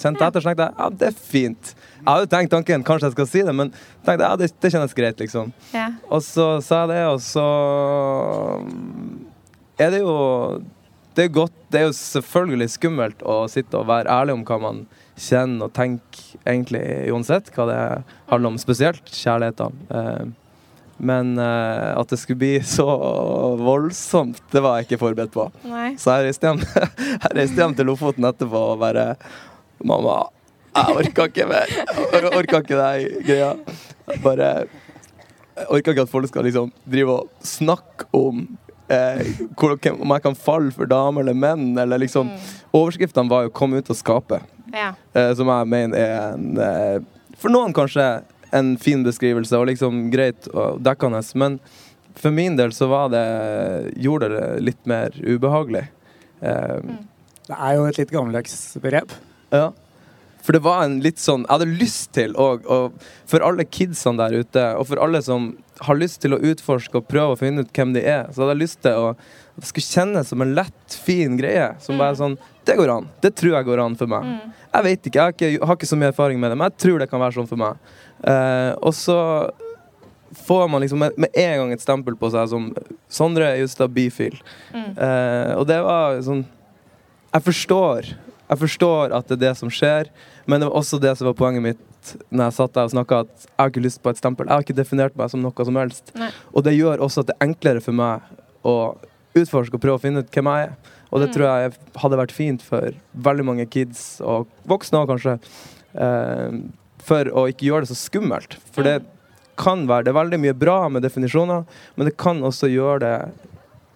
kjente 0.01 0.27
etter 0.27 0.43
så 0.43 0.51
tenkte 0.51 0.67
jeg 0.69 0.77
ja, 0.79 0.89
det 1.01 1.09
er 1.11 1.19
fint. 1.31 1.75
Jeg 2.01 2.09
hadde 2.09 2.31
tenkt 2.33 2.53
tanken 2.53 2.85
kanskje 2.87 3.09
jeg 3.11 3.17
skal 3.17 3.29
si 3.31 3.43
det, 3.47 3.55
men 3.57 3.73
tenkte 4.05 4.27
ja, 4.27 4.37
det, 4.41 4.51
det 4.61 4.73
kjennes 4.75 4.97
greit, 4.97 5.21
liksom. 5.23 5.53
Ja. 5.75 5.89
Og 6.11 6.25
så 6.27 6.49
sa 6.65 6.83
jeg 6.85 6.93
det, 6.95 7.03
og 7.13 7.21
så 7.25 7.47
er 9.79 9.91
det 9.95 10.03
jo 10.05 10.15
Det 11.15 11.25
er 11.25 11.33
godt 11.35 11.55
Det 11.71 11.81
er 11.81 11.89
jo 11.89 11.95
selvfølgelig 11.99 12.71
skummelt 12.75 13.23
å 13.27 13.45
sitte 13.51 13.79
og 13.81 13.89
være 13.91 14.11
ærlig 14.11 14.35
om 14.37 14.45
hva 14.47 14.61
man 14.63 14.85
kjenner 15.15 15.69
og 15.69 15.75
tenker 15.77 16.41
egentlig 16.43 16.83
uansett 17.15 17.53
hva 17.55 17.69
det 17.71 17.83
handler 18.33 18.49
om, 18.51 18.57
spesielt 18.59 19.07
kjærligheten. 19.15 19.77
Eh, 19.95 20.25
Men 20.99 21.39
eh, 21.39 21.91
at 21.99 22.11
det 22.11 22.19
skulle 22.19 22.39
bli 22.39 22.53
så 22.77 22.87
voldsomt, 23.59 24.43
det 24.51 24.63
var 24.63 24.79
jeg 24.79 24.89
ikke 24.89 25.01
forberedt 25.05 25.35
på. 25.35 25.49
Nei. 25.71 25.95
Så 25.99 26.15
jeg 26.15 26.29
reiste 26.29 26.51
hjem, 26.51 26.63
hjem 27.59 27.75
til 27.79 27.87
Lofoten 27.91 28.27
etterpå 28.27 28.63
og 28.75 28.83
bare 28.83 29.07
Mamma, 29.83 30.29
jeg 30.75 30.97
orka 30.97 31.27
ikke 31.31 31.47
mer. 31.49 31.67
Jeg 32.13 32.31
orka 32.31 32.61
ikke 32.63 32.79
den 32.79 33.23
greia. 33.27 33.53
Bare 34.23 34.49
Jeg 35.55 35.67
orker 35.71 35.93
ikke 35.95 36.03
at 36.03 36.11
folk 36.11 36.27
skal 36.29 36.45
liksom 36.49 36.73
drive 36.91 37.13
og 37.15 37.29
snakke 37.47 38.09
om 38.13 38.41
eh, 38.91 39.21
hvor, 39.57 39.77
om 40.01 40.11
jeg 40.17 40.23
kan 40.25 40.35
falle 40.35 40.73
for 40.75 40.87
damer 40.91 41.23
eller 41.23 41.35
menn, 41.35 41.79
eller 41.79 41.99
liksom 42.03 42.29
Mm. 42.35 42.39
Overskriftene 42.75 43.31
var 43.31 43.45
jo 43.45 43.51
'Kom 43.51 43.73
ut 43.75 43.89
og 43.91 43.97
skape', 43.97 44.41
Ja. 44.73 44.95
eh, 45.15 45.33
som 45.35 45.47
jeg 45.47 45.67
mener 45.69 45.97
er 45.97 46.33
en 46.35 46.59
eh, 46.59 46.99
For 47.39 47.49
noen 47.51 47.73
kanskje 47.73 48.23
en 48.53 48.77
fin 48.77 49.03
beskrivelse 49.05 49.53
og 49.59 49.67
liksom 49.67 50.11
greit 50.11 50.49
og 50.55 50.81
dekkende, 50.83 51.23
men 51.35 51.61
for 52.15 52.31
min 52.31 52.57
del 52.57 52.71
så 52.71 52.89
var 52.89 53.09
det 53.11 53.95
gjorde 53.97 54.29
det 54.31 54.63
litt 54.63 54.87
mer 54.87 55.11
ubehagelig. 55.23 55.89
Eh, 56.43 56.81
Det 57.47 57.57
er 57.59 57.75
jo 57.75 57.85
et 57.87 57.99
litt 57.99 58.11
gammeldags 58.11 58.77
begrep. 58.81 59.11
Ja. 59.55 59.71
For 60.45 60.53
det 60.53 60.61
var 60.61 60.83
en 60.85 60.99
litt 61.01 61.17
sånn 61.17 61.47
Jeg 61.47 61.53
hadde 61.55 61.77
lyst 61.81 62.11
til 62.13 62.35
å 62.37 62.51
For 63.31 63.41
alle 63.41 63.65
kidsene 63.65 64.21
der 64.21 64.43
ute, 64.45 64.65
og 64.77 64.91
for 64.91 65.01
alle 65.01 65.23
som 65.25 65.55
har 65.81 65.97
lyst 65.97 66.21
til 66.21 66.37
å 66.37 66.41
utforske 66.45 67.01
og 67.01 67.09
prøve 67.09 67.33
å 67.35 67.39
finne 67.41 67.65
ut 67.65 67.73
hvem 67.75 67.95
de 67.97 68.03
er, 68.05 68.29
så 68.31 68.45
hadde 68.45 68.53
jeg 68.55 68.61
lyst 68.67 68.83
til 68.85 69.01
å 69.01 69.15
at 69.55 69.63
det 69.63 69.69
skulle 69.69 69.87
kjennes 69.87 70.29
som 70.29 70.43
en 70.43 70.55
lett, 70.55 70.95
fin 71.05 71.37
greie. 71.39 71.69
Som 71.83 72.01
bare 72.01 72.17
sånn 72.19 72.37
Det 72.67 72.75
går 72.79 72.91
an. 72.91 73.05
Det 73.23 73.31
tror 73.39 73.55
jeg 73.55 73.67
går 73.69 73.83
an 73.83 73.95
for 73.99 74.11
meg. 74.11 74.25
Mm. 74.25 74.55
Jeg 74.73 74.87
vet 74.87 75.07
ikke, 75.07 75.19
jeg 75.19 75.25
har 75.25 75.35
ikke, 75.35 75.67
har 75.69 75.77
ikke 75.79 75.89
så 75.91 75.99
mye 76.01 76.11
erfaring 76.11 76.41
med 76.41 76.51
det, 76.51 76.57
men 76.59 76.71
jeg 76.71 76.81
tror 76.83 77.03
det 77.03 77.09
kan 77.11 77.21
være 77.23 77.37
sånn 77.37 77.51
for 77.51 77.61
meg. 77.61 77.93
Eh, 78.25 78.71
og 78.81 78.95
så 78.97 79.19
får 80.47 80.65
man 80.73 80.83
liksom 80.83 81.05
med, 81.05 81.19
med 81.21 81.39
en 81.39 81.59
gang 81.61 81.75
et 81.75 81.85
stempel 81.85 82.17
på 82.19 82.31
seg 82.35 82.49
som 82.51 82.71
Sondre 83.13 83.53
Justad 83.61 83.93
Bifil. 83.95 84.41
Mm. 84.73 84.91
Eh, 84.97 85.53
og 85.59 85.69
det 85.71 85.79
var 85.85 86.19
sånn 86.25 86.43
Jeg 87.35 87.47
forstår 87.51 88.11
Jeg 88.51 88.59
forstår 88.61 89.15
at 89.17 89.29
det 89.29 89.39
er 89.39 89.43
det 89.49 89.53
som 89.57 89.71
skjer, 89.73 90.11
men 90.47 90.61
det 90.61 90.69
var 90.69 90.77
også 90.81 90.99
det 91.01 91.15
som 91.19 91.27
var 91.31 91.37
poenget 91.39 91.63
mitt 91.65 91.81
når 92.29 92.45
jeg 92.51 92.57
satt 92.59 92.75
der 92.77 92.85
og 92.85 92.93
snakka, 92.93 93.19
at 93.25 93.47
jeg 93.47 93.57
har 93.63 93.71
ikke 93.73 93.83
lyst 93.87 94.03
på 94.05 94.11
et 94.13 94.19
stempel. 94.21 94.45
Jeg 94.47 94.53
har 94.53 94.65
ikke 94.67 94.77
definert 94.77 95.15
meg 95.17 95.31
som 95.33 95.41
noe 95.41 95.65
som 95.65 95.77
helst. 95.81 96.11
Nei. 96.21 96.29
Og 96.53 96.65
det 96.67 96.75
gjør 96.77 97.01
også 97.07 97.23
at 97.25 97.31
det 97.31 97.37
er 97.39 97.47
enklere 97.49 97.81
for 97.81 97.97
meg 97.97 98.21
å 98.69 98.75
utforske 99.35 99.79
og 99.79 99.81
prøve 99.81 99.97
å 99.97 100.03
finne 100.03 100.21
ut 100.21 100.29
hvem 100.31 100.51
jeg 100.53 100.67
er. 100.69 100.75
Og 101.15 101.21
det 101.23 101.29
Mm. 101.31 101.35
tror 101.35 101.47
jeg 101.47 101.73
hadde 102.03 102.17
vært 102.21 102.33
fint 102.33 102.63
for 102.63 102.91
veldig 103.17 103.45
mange 103.45 103.67
kids, 103.71 104.21
og 104.21 104.47
voksne 104.67 105.01
òg 105.01 105.09
kanskje, 105.15 105.39
eh, 105.95 106.61
for 106.99 107.25
å 107.25 107.49
ikke 107.49 107.65
gjøre 107.71 107.87
det 107.87 107.93
så 107.97 108.11
skummelt. 108.11 108.57
For 108.73 108.83
det 108.83 109.03
kan 109.57 109.87
være 109.87 110.05
Det 110.05 110.09
er 110.15 110.21
veldig 110.21 110.41
mye 110.41 110.59
bra 110.59 110.89
med 110.91 111.03
definisjoner, 111.03 111.65
men 111.97 112.05
det 112.07 112.17
kan 112.19 112.41
også 112.43 112.69
gjøre 112.69 113.01
det 113.01 113.31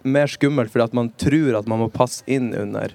mer 0.03 0.25
skummelt 0.25 0.71
fordi 0.71 0.83
at 0.85 0.93
man 0.93 1.09
tror 1.17 1.57
at 1.59 1.67
man 1.67 1.79
må 1.79 1.91
passe 1.91 2.23
inn 2.25 2.53
under 2.55 2.89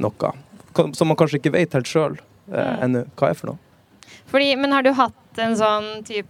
noe 0.00 0.32
som 0.74 1.08
man 1.08 1.16
kanskje 1.16 1.40
ikke 1.40 1.52
vet 1.52 1.72
helt 1.76 1.86
sjøl 1.90 2.18
eh, 2.52 2.56
Mm. 2.56 2.82
ennå 2.84 3.04
hva 3.16 3.30
er 3.30 3.34
for 3.34 3.46
noe. 3.52 3.58
Fordi, 4.30 4.56
men 4.58 4.72
har 4.72 4.82
du 4.82 4.92
hatt 4.92 5.38
en 5.38 5.54
sånn 5.58 6.04
type 6.06 6.26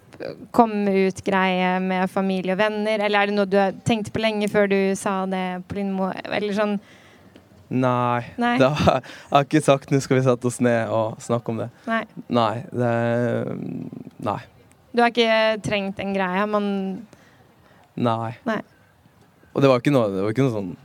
komme 0.53 0.93
ut-greie 1.09 1.81
med 1.81 2.11
familie 2.13 2.53
og 2.53 2.59
venner, 2.61 3.01
eller 3.01 3.23
er 3.23 3.27
det 3.31 3.35
noe 3.37 3.47
du 3.49 3.57
har 3.57 3.73
tenkt 3.89 4.13
på 4.13 4.21
lenge 4.21 4.49
før 4.53 4.69
du 4.69 4.95
sa 4.97 5.25
det 5.27 5.63
på 5.69 5.77
Lindmo? 5.79 6.11
Eller 6.25 6.53
sånn 6.57 6.79
Nei. 7.71 8.25
Nei. 8.37 8.57
Da, 8.59 8.73
jeg 8.99 9.03
har 9.31 9.45
ikke 9.45 9.63
sagt 9.63 9.91
'nå 9.93 10.01
skal 10.03 10.17
vi 10.19 10.23
sette 10.27 10.45
oss 10.49 10.61
ned 10.61 10.89
og 10.91 11.21
snakke 11.23 11.49
om 11.53 11.59
det'. 11.63 11.71
Nei. 11.87 12.05
Nei. 12.29 12.65
Det, 12.73 13.55
nei. 14.27 14.41
Du 14.93 15.03
har 15.03 15.11
ikke 15.13 15.63
trengt 15.63 16.01
en 16.03 16.13
greie, 16.15 16.47
men 16.51 17.07
Nei. 17.97 18.33
Nei. 18.47 18.61
Og 19.55 19.63
det 19.63 19.69
var 19.71 19.79
ikke 19.81 19.93
noe, 19.95 20.09
det 20.11 20.23
var 20.25 20.31
ikke 20.35 20.47
noe 20.49 20.57
sånn 20.57 20.77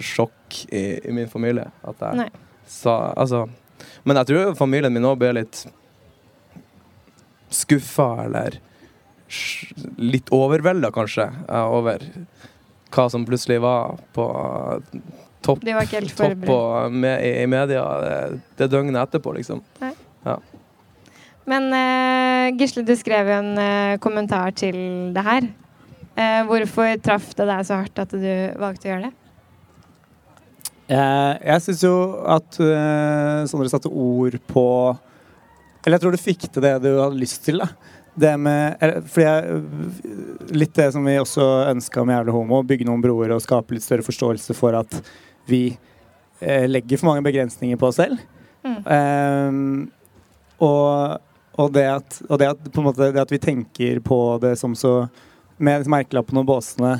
sjokk 0.00 0.62
i, 0.72 1.00
i 1.08 1.12
min 1.12 1.28
familie. 1.28 1.66
At 1.84 2.00
jeg 2.00 2.16
Nei. 2.16 2.28
Sa 2.70 3.12
Altså 3.18 3.44
Men 4.06 4.20
jeg 4.20 4.30
tror 4.30 4.58
familien 4.58 4.94
min 4.94 5.08
òg 5.08 5.18
ble 5.20 5.32
litt 5.40 5.64
skuffa, 7.50 8.26
eller 8.28 8.60
litt 9.98 10.30
overvelda, 10.34 10.92
kanskje, 10.94 11.26
eh, 11.48 11.72
over 11.78 12.04
hva 12.94 13.06
som 13.10 13.24
plutselig 13.26 13.58
var 13.62 13.98
på 14.14 14.26
topp, 15.42 15.64
de 15.66 15.74
var 15.74 15.86
ikke 15.86 15.98
helt 15.98 16.14
topp 16.14 16.46
på, 16.46 16.58
med, 16.94 17.24
i, 17.26 17.46
media 17.50 17.82
det, 18.04 18.40
det 18.58 18.70
døgnet 18.70 19.02
etterpå, 19.02 19.34
liksom. 19.38 19.64
Men 21.50 21.70
uh, 21.74 22.54
Gisle, 22.54 22.84
du 22.86 22.94
skrev 22.98 23.30
jo 23.30 23.38
en 23.40 23.54
uh, 23.58 23.98
kommentar 24.02 24.54
til 24.54 24.76
det 25.14 25.24
her. 25.26 25.48
Uh, 26.14 26.42
hvorfor 26.46 27.00
traff 27.02 27.32
det 27.34 27.48
deg 27.48 27.66
så 27.66 27.80
hardt 27.80 28.02
at 28.02 28.14
du 28.14 28.30
valgte 28.60 28.86
å 28.86 28.92
gjøre 28.92 29.08
det? 29.08 29.14
Jeg, 30.90 31.38
jeg 31.46 31.62
syns 31.62 31.84
jo 31.86 31.94
at 32.26 32.56
uh, 32.58 33.46
Sondre 33.46 33.70
satte 33.70 33.90
ord 33.90 34.34
på 34.50 34.64
Eller 35.84 35.96
jeg 35.96 36.02
tror 36.02 36.16
du 36.16 36.18
fikk 36.20 36.48
til 36.48 36.64
det 36.64 36.72
du 36.82 36.90
hadde 36.96 37.20
lyst 37.20 37.44
til. 37.46 37.62
da 37.62 37.70
det 38.20 38.32
med, 38.42 38.82
fordi 39.06 39.26
jeg, 39.26 39.60
Litt 40.56 40.74
det 40.76 40.88
som 40.94 41.06
vi 41.06 41.14
også 41.20 41.46
ønska 41.70 42.04
med 42.04 42.18
Jævlig 42.18 42.34
homo, 42.34 42.62
bygge 42.66 42.88
noen 42.88 43.02
broer 43.04 43.32
og 43.34 43.42
skape 43.44 43.76
litt 43.76 43.86
større 43.86 44.04
forståelse 44.04 44.56
for 44.58 44.76
at 44.76 44.98
vi 45.48 45.62
eh, 46.40 46.66
legger 46.68 47.00
for 47.00 47.12
mange 47.12 47.24
begrensninger 47.24 47.78
på 47.80 47.88
oss 47.88 48.00
selv. 48.00 48.20
Mm. 48.66 48.76
Um, 48.84 49.62
og, 50.60 51.22
og, 51.54 51.70
det 51.72 51.86
at, 51.88 52.18
og 52.28 52.42
det 52.42 52.50
at 52.50 52.82
måte 52.82 53.08
det 53.14 53.22
at 53.22 53.32
vi 53.32 53.40
tenker 53.40 54.02
på 54.04 54.20
det 54.42 54.56
som 54.60 54.74
så 54.76 55.06
Med 55.60 55.86
merkelappene 55.88 56.40
og 56.40 56.48
båsene 56.48 56.90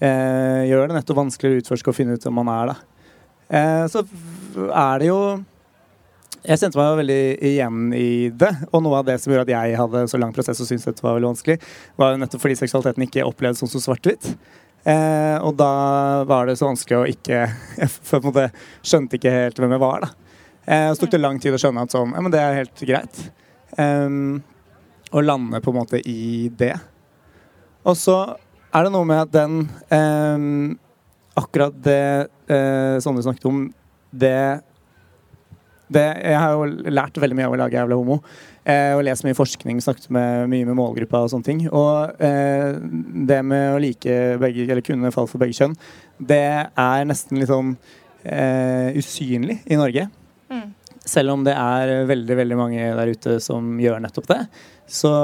eh, 0.00 0.66
gjør 0.68 0.88
det 0.88 0.94
nettopp 0.96 1.18
vanskeligere 1.18 1.60
å 1.60 1.64
utforske 1.64 1.92
og 1.92 1.96
finne 1.96 2.14
ut 2.16 2.24
hvem 2.24 2.38
man 2.40 2.48
er. 2.48 2.70
da 2.72 2.76
Eh, 2.80 2.99
så 3.50 4.04
er 4.54 5.00
det 5.02 5.08
jo 5.08 5.18
Jeg 6.46 6.60
kjente 6.60 6.78
meg 6.78 6.86
jo 6.86 6.98
veldig 7.00 7.22
igjen 7.50 7.80
i 7.98 8.10
det. 8.30 8.50
Og 8.70 8.84
noe 8.84 9.00
av 9.00 9.08
det 9.08 9.16
som 9.20 9.32
gjorde 9.32 9.48
at 9.48 9.52
jeg 9.52 9.78
hadde 9.80 10.04
så 10.08 10.20
lang 10.22 10.30
prosess 10.32 10.62
og 10.62 10.68
syntes 10.68 10.86
dette 10.86 11.04
var 11.04 11.18
veldig 11.18 11.32
vanskelig, 11.32 11.56
var 12.00 12.14
jo 12.14 12.20
nettopp 12.22 12.44
fordi 12.44 12.56
seksualiteten 12.62 13.04
ikke 13.08 13.26
opplevdes 13.28 13.60
som 13.66 13.82
svart-hvitt. 13.82 14.30
Eh, 14.84 15.36
og 15.44 15.58
da 15.60 16.24
var 16.24 16.48
det 16.48 16.56
så 16.56 16.70
vanskelig 16.70 16.96
å 16.96 17.08
ikke 17.10 17.40
Jeg 17.82 17.90
på 18.08 18.16
en 18.16 18.24
måte 18.24 18.46
skjønte 18.80 19.18
ikke 19.18 19.34
helt 19.34 19.58
hvem 19.60 19.74
jeg 19.76 19.82
var. 19.82 20.06
da 20.06 20.12
eh, 20.64 20.92
Så 20.94 21.02
tok 21.02 21.12
det 21.16 21.20
lang 21.20 21.40
tid 21.42 21.56
å 21.56 21.60
skjønne 21.60 21.84
at 21.84 21.92
sånn 21.92 22.14
Ja, 22.16 22.22
men 22.24 22.32
det 22.32 22.40
er 22.40 22.60
helt 22.62 22.84
greit. 22.88 23.20
Em, 23.80 24.40
å 25.12 25.22
lande 25.24 25.60
på 25.60 25.74
en 25.74 25.80
måte 25.82 26.00
i 26.00 26.48
det. 26.56 26.76
Og 27.84 27.96
så 27.98 28.16
er 28.70 28.86
det 28.86 28.92
noe 28.94 29.06
med 29.08 29.24
at 29.24 29.34
den 29.34 29.60
em, 29.92 30.78
Akkurat 31.38 31.74
det 31.84 32.02
eh, 32.50 32.96
Sondre 33.02 33.22
snakket 33.22 33.46
om, 33.46 33.62
det, 34.10 34.60
det 35.94 36.06
Jeg 36.24 36.38
har 36.42 36.56
jo 36.56 36.90
lært 36.90 37.20
veldig 37.22 37.38
mye 37.38 37.46
av 37.46 37.54
å 37.54 37.60
lage 37.60 37.78
Jævla 37.78 37.98
homo. 38.00 38.18
Eh, 38.64 38.92
og 38.96 39.04
lest 39.06 39.24
mye 39.24 39.36
forskning, 39.38 39.78
snakket 39.82 40.10
med, 40.12 40.48
mye 40.52 40.66
med 40.68 40.76
målgruppa 40.78 41.22
og 41.24 41.30
sånne 41.32 41.46
ting. 41.46 41.62
Og 41.68 42.20
eh, 42.22 42.74
det 43.30 43.40
med 43.46 43.76
å 43.76 43.80
like 43.82 44.18
begge, 44.42 44.66
eller 44.66 44.84
kunne 44.84 45.14
fall 45.14 45.30
for 45.30 45.42
begge 45.42 45.56
kjønn, 45.60 45.78
det 46.18 46.42
er 46.68 47.08
nesten 47.08 47.40
litt 47.40 47.50
sånn 47.50 47.76
eh, 48.24 48.90
usynlig 48.98 49.60
i 49.70 49.78
Norge. 49.80 50.08
Mm. 50.50 50.68
Selv 51.08 51.36
om 51.36 51.46
det 51.46 51.54
er 51.56 52.04
veldig 52.10 52.36
veldig 52.42 52.58
mange 52.58 52.90
der 52.98 53.14
ute 53.14 53.38
som 53.42 53.78
gjør 53.80 54.02
nettopp 54.04 54.28
det. 54.28 54.42
Så 54.90 55.14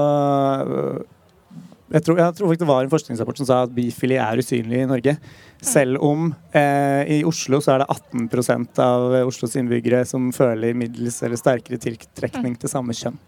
jeg 1.86 2.02
tror, 2.02 2.18
jeg 2.18 2.34
tror 2.34 2.56
det 2.58 2.66
var 2.66 2.84
en 2.84 2.90
forskningsrapport 2.90 3.38
som 3.38 3.46
sa 3.46 3.60
at 3.62 3.74
bifili 3.74 4.16
er 4.18 4.40
usynlig 4.42 4.80
i 4.82 4.88
Norge. 4.90 5.12
Selv 5.62 6.02
om 6.02 6.32
eh, 6.50 7.02
i 7.14 7.18
Oslo 7.26 7.60
så 7.62 7.76
er 7.76 7.84
det 7.84 7.90
18% 7.94 8.80
av 8.82 9.14
Oslos 9.22 9.54
innbyggere 9.60 10.02
som 10.08 10.32
føler 10.34 10.74
middels 10.74 11.20
eller 11.22 11.38
sterkere 11.38 11.78
tiltrekning 11.80 12.58
til 12.58 12.72
samme 12.72 12.96
kjønn. 12.96 13.20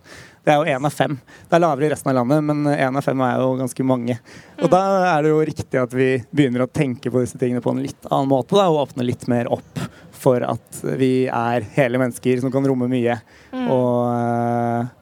Det 0.42 0.54
er 0.54 0.58
jo 0.58 0.74
én 0.74 0.90
av 0.90 0.94
fem. 0.94 1.14
Det 1.46 1.54
er 1.54 1.62
lavere 1.62 1.86
i 1.86 1.92
resten 1.92 2.10
av 2.10 2.18
landet, 2.18 2.44
men 2.50 2.66
én 2.72 2.98
av 2.98 3.04
fem 3.04 3.22
er 3.26 3.38
jo 3.38 3.54
ganske 3.60 3.86
mange. 3.86 4.18
Og 4.58 4.70
da 4.72 4.82
er 5.12 5.22
det 5.22 5.32
jo 5.32 5.46
riktig 5.52 5.80
at 5.82 5.94
vi 5.94 6.10
begynner 6.34 6.66
å 6.66 6.70
tenke 6.72 7.12
på 7.14 7.22
disse 7.22 7.38
tingene 7.38 7.62
på 7.62 7.74
en 7.74 7.82
litt 7.84 8.10
annen 8.10 8.30
måte, 8.32 8.58
da, 8.58 8.66
og 8.72 8.88
åpne 8.88 9.06
litt 9.06 9.28
mer 9.30 9.50
opp 9.54 9.82
for 10.18 10.42
at 10.42 10.82
vi 10.98 11.28
er 11.30 11.66
hele 11.76 12.00
mennesker 12.02 12.42
som 12.42 12.50
kan 12.50 12.66
romme 12.66 12.90
mye. 12.90 13.20
Mm. 13.52 13.66
Og 13.70 13.98
eh, 14.10 14.94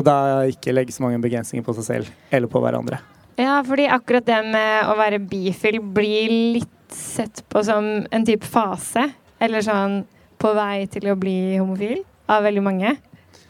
og 0.00 0.06
da 0.06 0.16
ikke 0.48 0.72
legge 0.72 0.94
så 0.96 1.04
mange 1.04 1.20
begrensninger 1.20 1.64
på 1.66 1.74
seg 1.76 1.86
selv 1.86 2.12
eller 2.32 2.50
på 2.50 2.62
hverandre. 2.62 3.00
Ja, 3.40 3.60
fordi 3.64 3.86
akkurat 3.92 4.26
det 4.26 4.38
med 4.48 4.88
å 4.88 4.96
være 4.98 5.20
bifil 5.22 5.80
blir 5.94 6.32
litt 6.56 6.76
sett 6.92 7.44
på 7.48 7.62
som 7.64 7.86
en 8.10 8.26
type 8.26 8.48
fase. 8.48 9.06
Eller 9.40 9.64
sånn 9.64 10.02
på 10.40 10.52
vei 10.56 10.84
til 10.92 11.08
å 11.12 11.18
bli 11.20 11.56
homofil 11.56 12.02
av 12.30 12.44
veldig 12.44 12.64
mange. 12.64 12.96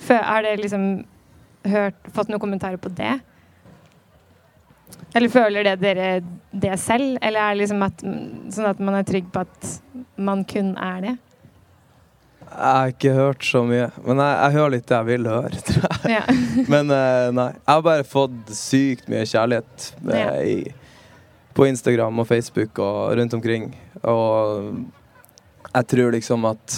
Har 0.08 0.44
dere 0.46 0.60
liksom 0.60 0.84
hørt, 1.70 1.98
fått 2.14 2.30
noen 2.30 2.42
kommentarer 2.42 2.80
på 2.82 2.92
det? 2.94 3.16
Eller 5.14 5.32
føler 5.32 5.66
det 5.66 5.74
dere 5.82 6.08
det 6.50 6.76
selv? 6.82 7.18
Eller 7.22 7.42
er 7.42 7.54
det 7.54 7.62
liksom 7.64 7.82
at, 7.86 8.04
sånn 8.54 8.70
at 8.70 8.82
man 8.82 9.00
er 9.00 9.06
trygg 9.08 9.30
på 9.34 9.42
at 9.42 9.72
man 10.20 10.44
kun 10.48 10.76
er 10.78 11.02
det? 11.06 11.16
Jeg 12.50 12.76
har 12.76 12.90
ikke 12.92 13.12
hørt 13.14 13.44
så 13.46 13.60
mye, 13.64 13.86
men 14.04 14.18
jeg, 14.20 14.36
jeg 14.42 14.54
hører 14.58 14.72
litt 14.74 14.86
det 14.90 14.96
jeg 14.96 15.06
vil 15.06 15.28
høre. 15.30 15.60
tror 15.68 15.84
jeg. 15.86 16.16
Ja. 16.16 16.64
Men 16.74 16.90
eh, 16.96 17.28
nei. 17.36 17.48
Jeg 17.54 17.70
har 17.76 17.84
bare 17.86 18.06
fått 18.10 18.50
sykt 18.56 19.08
mye 19.12 19.22
kjærlighet 19.30 19.86
eh, 20.10 20.18
Ja. 20.18 20.32
i, 20.42 20.56
på 21.54 21.66
Instagram 21.70 22.18
og 22.22 22.26
Facebook 22.30 22.78
og 22.82 23.14
rundt 23.18 23.34
omkring. 23.38 23.70
Og 24.02 24.74
jeg 25.70 25.86
tror 25.94 26.12
liksom 26.16 26.44
at 26.50 26.76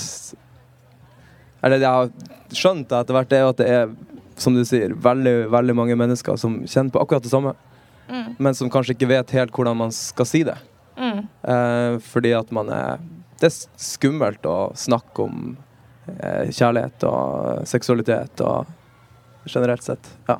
Eller 1.62 1.78
det 1.78 1.86
jeg 1.86 1.92
har 1.94 2.10
skjønt 2.52 2.92
etter 2.92 3.14
hvert, 3.16 3.32
er 3.32 3.48
at 3.48 3.60
det 3.62 3.68
er 3.70 3.92
som 4.42 4.56
du 4.56 4.64
sier, 4.66 4.90
veldig, 4.98 5.34
veldig 5.52 5.74
mange 5.78 5.94
mennesker 5.96 6.36
som 6.40 6.56
kjenner 6.66 6.90
på 6.94 7.00
akkurat 7.04 7.22
det 7.24 7.30
samme, 7.32 7.54
Mm. 8.12 8.34
men 8.42 8.52
som 8.58 8.68
kanskje 8.68 8.92
ikke 8.96 9.06
vet 9.08 9.30
helt 9.30 9.52
hvordan 9.54 9.76
man 9.78 9.92
skal 9.94 10.26
si 10.26 10.40
det. 10.44 10.56
Mm. 10.98 11.20
Eh, 11.48 11.94
fordi 12.02 12.32
at 12.36 12.50
man 12.52 12.68
er 12.74 12.98
Det 13.42 13.50
er 13.50 13.82
skummelt 13.82 14.46
å 14.46 14.56
snakke 14.78 15.26
om 15.26 15.56
eh, 16.06 16.50
kjærlighet 16.54 17.06
og 17.08 17.66
seksualitet 17.66 18.42
og 18.46 18.70
generelt 19.50 19.82
sett. 19.82 20.10
Ja. 20.28 20.38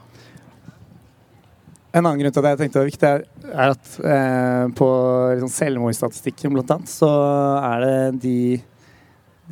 En 1.92 2.06
annen 2.06 2.22
grunn 2.22 2.32
til 2.32 2.40
at 2.40 2.52
jeg 2.54 2.60
tenkte 2.60 2.78
det 2.78 2.82
var 2.82 2.90
viktig, 2.90 3.08
er, 3.08 3.24
er 3.52 3.72
at 3.74 3.88
eh, 4.00 4.66
på 4.78 4.86
liksom, 5.34 5.50
selvmordsstatistikken 5.52 6.54
blant 6.54 6.70
annet, 6.72 6.92
så 6.92 7.10
er 7.58 7.82
det 7.84 7.96
de, 8.22 8.38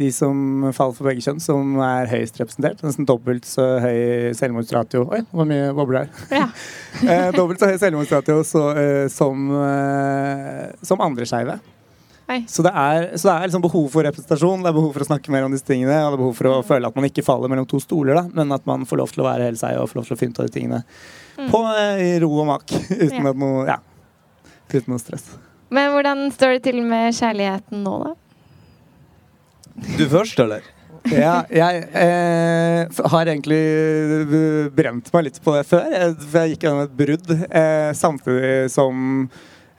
de 0.00 0.08
som 0.14 0.70
faller 0.70 0.96
for 0.96 1.10
begge 1.10 1.26
kjønn, 1.26 1.42
som 1.42 1.74
er 1.84 2.08
høyest 2.08 2.40
representert. 2.40 2.80
Nesten 2.86 3.08
dobbelt 3.08 3.48
så 3.50 3.66
høy 3.82 4.30
selvmordsratio 4.38 5.04
Oi, 5.10 5.20
hvor 5.34 5.50
mye 5.50 5.74
bobler 5.76 6.06
her. 6.06 6.38
Ja. 6.38 6.46
eh, 7.10 7.26
dobbelt 7.36 7.60
så 7.60 7.68
høy 7.74 7.76
selvmordsratio 7.82 8.40
så, 8.46 8.64
eh, 8.78 9.04
som, 9.12 9.50
eh, 9.66 10.64
som 10.86 11.04
andre 11.04 11.28
skeive. 11.28 11.58
Så 12.50 12.62
det 12.66 12.72
er, 12.72 13.06
så 13.18 13.28
det 13.28 13.34
er 13.34 13.48
liksom 13.48 13.64
behov 13.64 13.86
for 13.92 14.06
representasjon, 14.06 14.62
det 14.64 14.70
er 14.70 14.76
behov 14.76 14.92
for 14.94 15.04
å 15.04 15.08
snakke 15.08 15.32
mer 15.34 15.46
om 15.46 15.54
disse 15.54 15.66
tingene. 15.66 15.96
Og 16.04 16.12
det 16.12 16.18
er 16.18 16.22
behov 16.22 16.34
for 16.38 16.50
å 16.50 16.56
føle 16.66 16.90
at 16.90 16.98
man 16.98 17.08
ikke 17.08 17.24
faller 17.26 17.50
mellom 17.52 17.68
to 17.70 17.80
stoler, 17.82 18.20
da, 18.20 18.24
men 18.40 18.56
at 18.56 18.66
man 18.70 18.86
får 18.88 19.00
lov 19.02 19.14
til 19.14 19.24
å 19.24 19.28
være 19.28 19.48
hele 19.48 19.60
seg 19.60 19.78
og 19.80 19.90
får 19.90 20.00
lov 20.00 20.08
til 20.10 20.16
å 20.16 20.20
finne 20.20 20.36
ut 20.36 20.42
av 20.42 20.48
de 20.50 20.54
tingene 20.56 20.82
på 21.50 21.62
eh, 21.74 22.16
ro 22.22 22.32
og 22.42 22.50
mak. 22.50 22.66
Uten 23.04 23.20
Ja. 23.22 23.30
at 23.32 23.40
noe 23.44 23.62
Ja. 23.68 23.78
Uten 24.70 24.92
noe 24.94 25.02
stress. 25.02 25.24
Men 25.74 25.92
hvordan 25.94 26.28
står 26.34 26.56
det 26.58 26.62
til 26.68 26.82
med 26.86 27.14
kjærligheten 27.16 27.82
nå, 27.86 27.94
da? 28.04 28.12
Du 29.96 30.04
først, 30.10 30.38
eller? 30.42 30.66
Ja, 31.08 31.40
jeg 31.48 31.84
eh, 31.96 32.98
har 33.12 33.30
egentlig 33.30 33.58
eh, 33.58 34.66
brent 34.74 35.08
meg 35.14 35.30
litt 35.30 35.38
på 35.42 35.54
det 35.56 35.62
før. 35.70 35.86
Jeg, 35.94 36.16
for 36.26 36.42
jeg 36.42 36.52
gikk 36.52 36.66
gjennom 36.66 36.82
et 36.84 36.96
brudd 36.98 37.30
eh, 37.48 37.92
samtidig 37.96 38.68
som 38.74 39.24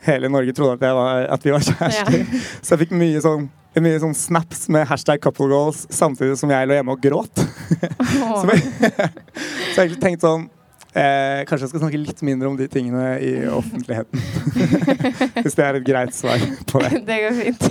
hele 0.06 0.28
Norge 0.32 0.52
trodde 0.56 0.78
at, 0.78 0.86
jeg 0.88 0.96
var, 0.98 1.26
at 1.36 1.44
vi 1.46 1.52
var 1.54 1.66
kjærester. 1.66 2.24
Så 2.64 2.74
jeg 2.74 2.80
fikk 2.86 2.94
mye 2.98 3.20
sånn, 3.24 3.44
mye 3.82 4.00
sånn 4.02 4.14
snaps 4.18 4.66
med 4.72 4.86
hashtag 4.90 5.20
couple 5.24 5.46
goals 5.52 5.84
samtidig 5.94 6.36
som 6.40 6.50
jeg 6.52 6.68
lå 6.68 6.74
hjemme 6.80 6.96
og 6.96 7.04
gråt. 7.04 7.44
Så 8.40 8.48
jeg, 8.50 8.64
så 9.72 9.78
jeg 9.78 9.86
egentlig 9.86 10.02
tenkte 10.02 10.26
sånn 10.28 10.42
eh, 10.92 11.40
Kanskje 11.48 11.64
jeg 11.64 11.70
skal 11.72 11.80
snakke 11.86 12.00
litt 12.02 12.20
mindre 12.26 12.50
om 12.50 12.56
de 12.58 12.66
tingene 12.70 13.14
i 13.24 13.30
offentligheten. 13.48 14.20
Hvis 15.46 15.56
det 15.58 15.64
er 15.68 15.78
et 15.80 15.86
greit 15.86 16.12
svar 16.16 16.42
på 16.68 16.82
det. 16.84 16.90
Det 17.08 17.20
går 17.22 17.38
fint. 17.38 17.62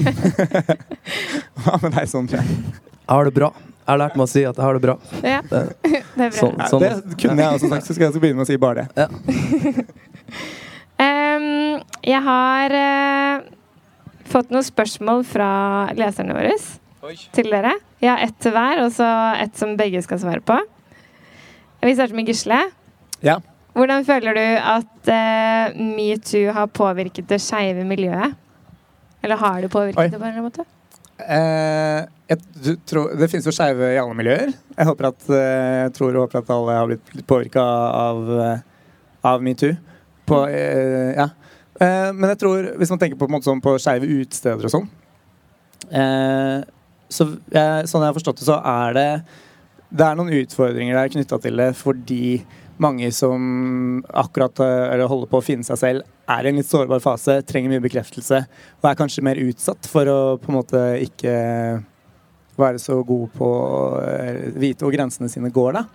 Hva 1.66 1.78
med 1.84 1.94
deg, 2.00 2.08
Sondre? 2.10 2.42
Jeg 2.42 3.12
har 3.12 3.28
det 3.30 3.36
bra. 3.38 3.52
Jeg 3.82 3.90
har 3.92 4.00
lært 4.02 4.16
meg 4.18 4.24
å 4.26 4.30
si 4.32 4.42
at 4.48 4.56
jeg 4.58 4.64
har 4.66 4.78
det 4.78 4.84
bra. 4.88 4.94
Ja, 5.26 5.40
Det, 5.52 5.62
det 5.84 6.00
er 6.00 6.04
bra. 6.16 6.30
sånn, 6.38 6.58
Ja, 6.62 6.68
sånn. 6.72 6.84
det 7.12 7.16
kunne 7.20 7.42
jeg 7.44 7.58
også 7.60 7.70
sagt, 7.76 7.88
så 7.90 7.96
skal 7.98 8.06
jeg 8.08 8.12
også 8.14 8.22
begynne 8.24 8.40
med 8.40 8.46
å 8.46 8.52
si 8.52 8.58
bare 8.62 8.86
det. 8.88 9.06
Ehm, 9.06 9.12
jeg 12.06 12.22
har 12.26 12.76
eh, 12.78 13.48
fått 14.32 14.52
noen 14.54 14.66
spørsmål 14.66 15.24
fra 15.28 15.52
leserne 15.98 16.36
våre 16.38 16.56
til 17.36 17.50
dere. 17.50 17.74
Jeg 18.02 18.12
har 18.12 18.24
ett 18.26 18.38
til 18.42 18.54
hver, 18.56 18.84
og 18.86 18.92
så 18.94 19.08
ett 19.42 19.58
som 19.58 19.76
begge 19.80 20.02
skal 20.06 20.22
svare 20.22 20.44
på. 20.46 20.58
Vi 21.82 21.96
starter 21.98 22.18
med 22.18 22.30
Gisle. 22.30 22.60
Ja. 23.26 23.40
Hvordan 23.74 24.06
føler 24.06 24.38
du 24.38 24.44
at 24.44 25.10
uh, 25.10 25.82
metoo 25.96 26.52
har 26.54 26.70
påvirket 26.76 27.30
det 27.30 27.40
skeive 27.42 27.86
miljøet? 27.88 28.36
Eller 29.24 29.40
har 29.40 29.62
det 29.62 29.72
påvirket 29.72 30.02
Oi. 30.02 30.10
det 30.10 30.20
på 30.20 30.26
en 30.26 30.30
eller 30.30 30.42
annen 30.42 30.50
måte? 30.50 30.68
Eh, 31.22 32.00
jeg 32.32 32.78
tror, 32.90 33.12
det 33.14 33.28
finnes 33.30 33.46
jo 33.46 33.54
skeive 33.54 33.92
i 33.94 34.00
alle 34.02 34.16
miljøer. 34.18 34.50
Jeg 34.74 34.88
håper 34.90 35.12
at, 35.12 35.28
eh, 35.30 35.78
jeg 35.86 35.94
tror 35.94 36.16
og 36.16 36.24
håper 36.26 36.40
at 36.42 36.50
alle 36.56 36.78
har 36.80 36.90
blitt 36.90 37.14
litt 37.14 37.28
påvirka 37.30 37.62
av, 37.62 38.32
av 39.30 39.46
metoo. 39.46 39.76
På, 40.32 40.42
eh, 40.48 41.12
ja. 41.18 41.28
eh, 41.76 42.10
men 42.16 42.32
jeg 42.34 42.42
tror, 42.44 42.72
hvis 42.80 42.94
man 42.94 43.02
tenker 43.02 43.20
på, 43.20 43.28
på, 43.28 43.42
sånn 43.46 43.64
på 43.64 43.76
skeive 43.82 44.08
utesteder 44.08 44.68
og 44.70 44.74
sånn 44.74 44.90
eh, 45.92 46.62
så 47.12 47.28
jeg, 47.52 47.88
Sånn 47.92 48.06
jeg 48.06 48.08
har 48.08 48.16
forstått 48.16 48.40
det, 48.40 48.48
så 48.48 48.58
er 48.64 48.96
det 48.96 49.08
Det 49.92 50.06
er 50.08 50.16
noen 50.16 50.32
utfordringer 50.40 50.96
der 50.96 51.12
knytta 51.12 51.42
til 51.44 51.60
det 51.60 51.72
fordi 51.80 52.24
mange 52.82 53.12
som 53.14 54.02
akkurat 54.10 54.58
eh, 54.64 55.04
holder 55.06 55.30
på 55.30 55.38
å 55.38 55.46
finne 55.46 55.66
seg 55.68 55.78
selv, 55.78 56.06
er 56.32 56.48
i 56.48 56.50
en 56.50 56.58
litt 56.58 56.70
sårbar 56.70 57.04
fase, 57.04 57.36
trenger 57.46 57.76
mye 57.76 57.84
bekreftelse 57.84 58.40
og 58.80 58.88
er 58.90 58.98
kanskje 58.98 59.26
mer 59.28 59.38
utsatt 59.44 59.86
for 59.92 60.10
å 60.10 60.20
på 60.42 60.50
en 60.50 60.58
måte 60.58 60.82
ikke 61.06 61.36
være 62.58 62.82
så 62.82 62.98
god 63.06 63.36
på 63.38 63.48
å 63.48 64.02
eh, 64.02 64.50
vite 64.60 64.86
hvor 64.86 64.96
grensene 64.96 65.30
sine 65.32 65.52
går, 65.54 65.78
da. 65.78 65.86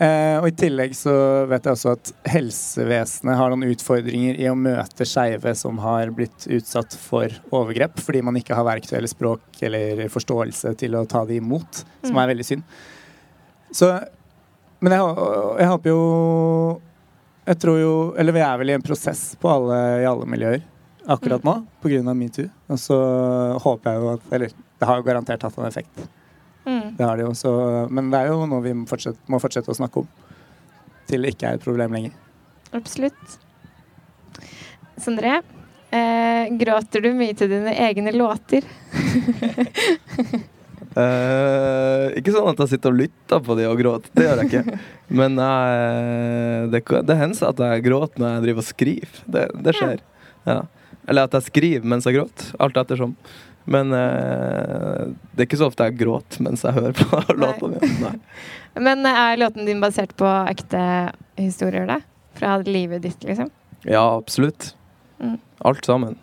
Mm. 0.00 0.06
Eh, 0.06 0.36
og 0.40 0.46
I 0.48 0.54
tillegg 0.56 0.94
så 0.96 1.12
vet 1.50 1.66
jeg 1.68 1.76
også 1.76 1.92
at 1.92 2.10
helsevesenet 2.32 3.36
har 3.36 3.50
noen 3.52 3.68
utfordringer 3.68 4.38
i 4.40 4.46
å 4.48 4.54
møte 4.56 5.04
skeive 5.04 5.52
som 5.58 5.76
har 5.84 6.08
blitt 6.16 6.46
utsatt 6.48 6.96
for 6.96 7.28
overgrep, 7.52 8.00
fordi 8.00 8.22
man 8.24 8.38
ikke 8.40 8.56
har 8.56 8.64
verktøy 8.64 8.96
eller 8.96 9.12
språk 9.12 9.60
eller 9.68 10.06
forståelse 10.08 10.72
til 10.80 10.96
å 10.96 11.04
ta 11.08 11.24
det 11.28 11.36
imot, 11.42 11.84
som 12.02 12.14
Mm. 12.16 12.22
er 12.22 12.30
veldig 12.34 12.46
synd. 12.48 12.62
Så, 13.72 13.90
men 14.80 14.92
jeg, 14.96 15.00
jeg 15.60 15.68
håper 15.70 15.90
jo 15.92 16.80
Jeg 17.46 17.58
tror 17.62 17.76
jo 17.78 18.14
Eller 18.18 18.32
vi 18.32 18.40
er 18.40 18.58
vel 18.58 18.70
i 18.70 18.74
en 18.74 18.82
prosess 18.82 19.36
på 19.40 19.48
alle, 19.48 19.76
i 20.02 20.06
alle 20.08 20.26
miljøer 20.26 20.62
akkurat 21.10 21.42
nå 21.44 21.54
pga. 21.82 22.14
metoo. 22.14 22.48
Og 22.68 22.78
så 22.78 22.96
håper 23.62 23.90
jeg 23.92 24.00
jo 24.02 24.08
at 24.14 24.32
Eller 24.32 24.48
det 24.80 24.86
har 24.88 24.96
jo 24.98 25.02
garantert 25.06 25.42
hatt 25.42 25.58
en 25.58 25.66
effekt. 25.66 26.02
Mm. 26.70 26.90
Det 26.98 27.06
har 27.06 27.18
det 27.18 27.24
jo, 27.26 27.34
så, 27.34 27.52
men 27.90 28.12
det 28.12 28.20
er 28.20 28.30
jo 28.30 28.44
noe 28.46 28.62
vi 28.62 28.74
må 28.78 28.86
fortsette, 28.90 29.18
må 29.30 29.40
fortsette 29.42 29.72
å 29.72 29.78
snakke 29.78 30.04
om. 30.04 30.10
Til 31.10 31.26
det 31.26 31.34
ikke 31.34 31.48
er 31.48 31.58
et 31.58 31.64
problem 31.64 31.96
lenger. 31.96 32.14
Absolutt. 32.78 33.36
Sondre, 35.00 35.40
eh, 35.90 36.54
gråter 36.60 37.02
du 37.02 37.10
mye 37.18 37.34
til 37.34 37.50
dine 37.50 37.74
egne 37.88 38.14
låter? 38.14 38.62
Eh, 40.98 42.16
ikke 42.18 42.32
sånn 42.34 42.48
at 42.50 42.60
jeg 42.64 42.72
sitter 42.72 42.90
og 42.90 42.98
lytter 42.98 43.42
på 43.46 43.56
de 43.58 43.66
og 43.70 43.78
gråter. 43.78 44.10
Det 44.16 44.26
gjør 44.26 44.40
jeg 44.42 44.50
ikke. 44.50 44.78
Men 45.20 45.38
eh, 45.44 46.66
det, 46.72 46.82
det 47.06 47.18
hender 47.20 47.50
at 47.50 47.62
jeg 47.66 47.84
gråter 47.86 48.22
når 48.22 48.32
jeg 48.32 48.44
driver 48.46 48.64
og 48.64 48.68
skriver. 48.68 49.20
Det, 49.36 49.44
det 49.66 49.76
skjer. 49.78 50.02
Ja. 50.48 50.58
Eller 51.10 51.28
at 51.28 51.36
jeg 51.38 51.46
skriver 51.46 51.86
mens 51.92 52.08
jeg 52.08 52.18
gråter. 52.18 52.50
Alt 52.62 52.80
ettersom. 52.82 53.14
Men 53.70 53.92
uh, 53.94 55.10
det 55.32 55.44
er 55.44 55.46
ikke 55.46 55.60
så 55.60 55.68
ofte 55.70 55.86
jeg 55.86 55.98
gråter 56.00 56.42
mens 56.42 56.64
jeg 56.66 56.74
hører 56.74 56.96
på 56.98 57.20
låta 57.42 57.70
mi. 57.70 58.14
Men 58.86 59.06
eh, 59.06 59.20
er 59.30 59.38
låten 59.38 59.66
din 59.66 59.82
basert 59.82 60.16
på 60.18 60.26
ekte 60.50 60.82
historier, 61.38 61.86
da? 61.90 62.00
Fra 62.38 62.56
livet 62.66 63.02
ditt, 63.06 63.22
liksom? 63.26 63.50
Ja, 63.86 64.02
absolutt. 64.16 64.72
Mm. 65.22 65.38
Alt 65.66 65.86
sammen. 65.86 66.18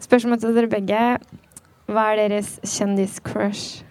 Spørsmål 0.00 0.40
til 0.42 0.56
dere 0.56 0.70
begge. 0.70 1.04
Hva 1.90 2.06
er 2.12 2.24
deres 2.30 2.56
kjendiscrush? 2.66 3.84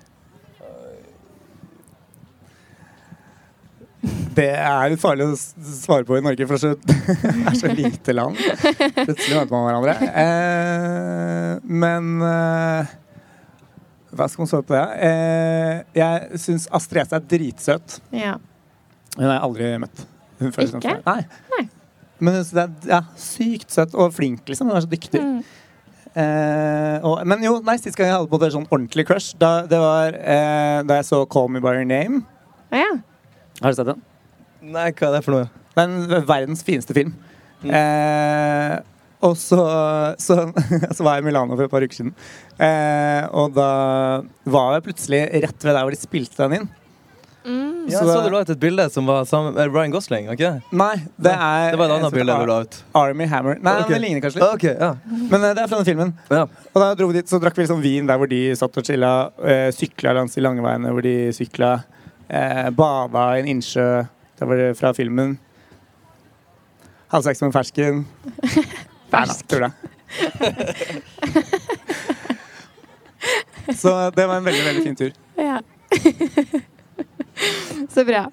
Det 4.35 4.47
er 4.55 4.91
litt 4.93 5.01
farlig 5.01 5.25
å 5.27 5.35
svare 5.35 6.05
på 6.07 6.15
i 6.15 6.23
Norge, 6.23 6.45
for 6.47 6.61
det 6.63 7.31
er 7.51 7.57
så, 7.59 7.71
lite 7.75 8.13
land. 8.15 8.37
Plutselig 8.39 9.35
møter 9.35 9.51
man 9.51 9.65
hverandre. 9.67 9.95
Eh, 10.23 11.55
men 11.67 12.13
eh, 12.23 12.93
Hva 14.15 14.29
skal 14.31 14.45
man 14.45 14.51
svare 14.51 14.67
på 14.69 14.77
det? 14.77 14.85
Eh, 15.09 15.73
jeg 15.99 16.39
syns 16.45 16.69
Astrid 16.79 17.03
S 17.03 17.17
er 17.17 17.25
dritsøt. 17.35 17.99
Ja. 18.15 18.37
Hun 19.17 19.25
har 19.27 19.35
jeg 19.35 19.45
aldri 19.49 19.73
møtt. 19.83 20.05
Hun 20.39 20.55
føles 20.55 20.71
som- 20.71 20.79
Ikke? 20.85 21.01
Nei. 21.03 21.19
Nei. 21.57 21.65
Men 22.19 22.39
hun 22.39 22.59
er 22.63 22.71
ja, 22.87 23.01
sykt 23.19 23.71
søt 23.75 23.93
og 23.95 24.13
flink, 24.15 24.45
liksom. 24.47 24.71
Hun 24.71 24.79
er 24.79 24.87
så 24.87 24.91
dyktig. 24.91 25.19
Mm. 25.23 25.43
Eh, 26.19 26.95
og, 27.05 27.19
men 27.27 27.43
jo, 27.45 27.59
nei, 27.63 27.75
sist 27.79 27.95
gang 27.99 28.09
jeg 28.09 28.15
hadde 28.17 28.31
på 28.31 28.39
det 28.41 28.49
sånn 28.55 28.65
ordentlig 28.71 29.05
crush, 29.07 29.35
da, 29.39 29.51
det 29.69 29.77
var 29.79 30.15
eh, 30.17 30.79
da 30.87 30.97
jeg 30.99 31.05
så 31.11 31.21
Call 31.29 31.51
Me 31.53 31.61
By 31.63 31.75
Your 31.77 31.87
Name. 31.87 32.23
Ja. 32.73 32.89
Har 33.59 33.73
du 33.73 33.79
sett 33.79 33.89
den? 33.91 34.05
Nei, 34.61 34.89
hva 34.91 35.09
er 35.09 35.17
det 35.17 35.25
for 35.25 35.35
noe? 35.35 35.49
Det 35.73 35.83
er 35.83 35.89
en 35.89 36.27
verdens 36.27 36.63
fineste 36.67 36.95
film. 36.95 37.13
Mm. 37.63 37.71
Eh, 37.75 38.75
og 39.27 39.35
så, 39.39 39.59
så, 40.19 40.41
så 40.95 41.05
var 41.05 41.17
jeg 41.17 41.25
i 41.25 41.27
Milano 41.27 41.57
for 41.57 41.67
et 41.67 41.71
par 41.71 41.83
uker 41.83 42.01
siden. 42.01 42.13
Eh, 42.55 43.23
og 43.35 43.55
da 43.55 43.71
var 44.47 44.77
jeg 44.77 44.85
plutselig 44.89 45.23
rett 45.45 45.65
ved 45.65 45.75
der 45.75 45.81
hvor 45.83 45.95
de 45.95 45.99
spilte 45.99 46.45
den 46.45 46.61
inn. 46.61 46.69
Mm. 47.49 47.87
Så 47.89 47.95
ja, 47.95 48.01
så 48.03 48.21
du 48.21 48.33
la 48.33 48.41
ut 48.43 48.49
et 48.51 48.59
bilde 48.61 48.83
som 48.93 49.07
var 49.07 49.23
sammen 49.25 49.55
med 49.55 49.71
Ryan 49.73 49.93
Gosling, 49.93 50.27
det? 50.37 50.49
Nei, 50.75 50.95
det 51.17 51.31
er 51.31 51.71
Det 51.71 51.79
var 51.79 51.87
et 51.87 51.95
annet 51.95 52.13
bilde 52.13 52.35
du 52.41 52.49
la 52.51 52.57
ut. 52.67 52.79
Army 52.99 53.27
Hammer. 53.31 53.55
Nei, 53.57 53.75
okay. 53.79 53.85
men 53.87 53.95
det 53.95 54.01
ligner 54.03 54.25
kanskje 54.25 54.41
litt. 54.41 54.57
Okay, 54.59 54.75
ja. 54.75 54.91
Men 55.31 55.45
eh, 55.47 55.53
det 55.55 55.63
er 55.63 55.71
fra 55.71 55.79
den 55.79 55.87
filmen. 55.87 56.11
ja. 56.29 56.43
Og 56.45 56.83
da 56.83 56.91
dro 56.99 57.09
vi 57.09 57.19
dit, 57.19 57.31
så 57.31 57.39
drakk 57.41 57.57
vi 57.57 57.65
liksom 57.65 57.81
vin 57.83 58.09
der 58.09 58.19
hvor 58.19 58.29
de 58.29 58.41
satt 58.59 58.77
og 58.77 58.85
chilla. 58.85 59.13
Eh, 59.39 59.69
sykla 59.75 60.13
langs 60.19 60.35
de 60.37 60.43
lange 60.45 60.63
veiene 60.63 60.93
hvor 60.93 61.05
de 61.05 61.15
sykla. 61.35 61.77
Eh, 62.29 62.69
bada 62.69 63.35
i 63.35 63.39
en 63.41 63.47
innsjø 63.55 64.05
Det 64.37 64.47
var 64.47 64.55
det 64.55 64.77
fra 64.77 64.93
filmen. 64.93 65.39
Hadde 67.09 67.23
sex 67.25 67.41
med 67.41 67.47
en 67.49 67.53
fersken. 67.53 68.07
Nei 69.13 69.25
da. 69.25 69.33
Så 73.75 74.11
det 74.15 74.27
var 74.27 74.37
en 74.37 74.45
veldig, 74.45 74.65
veldig 74.65 74.83
fin 74.83 74.95
tur. 74.95 75.11
ja. 75.37 75.59
Så 77.89 78.05
bra. 78.05 78.31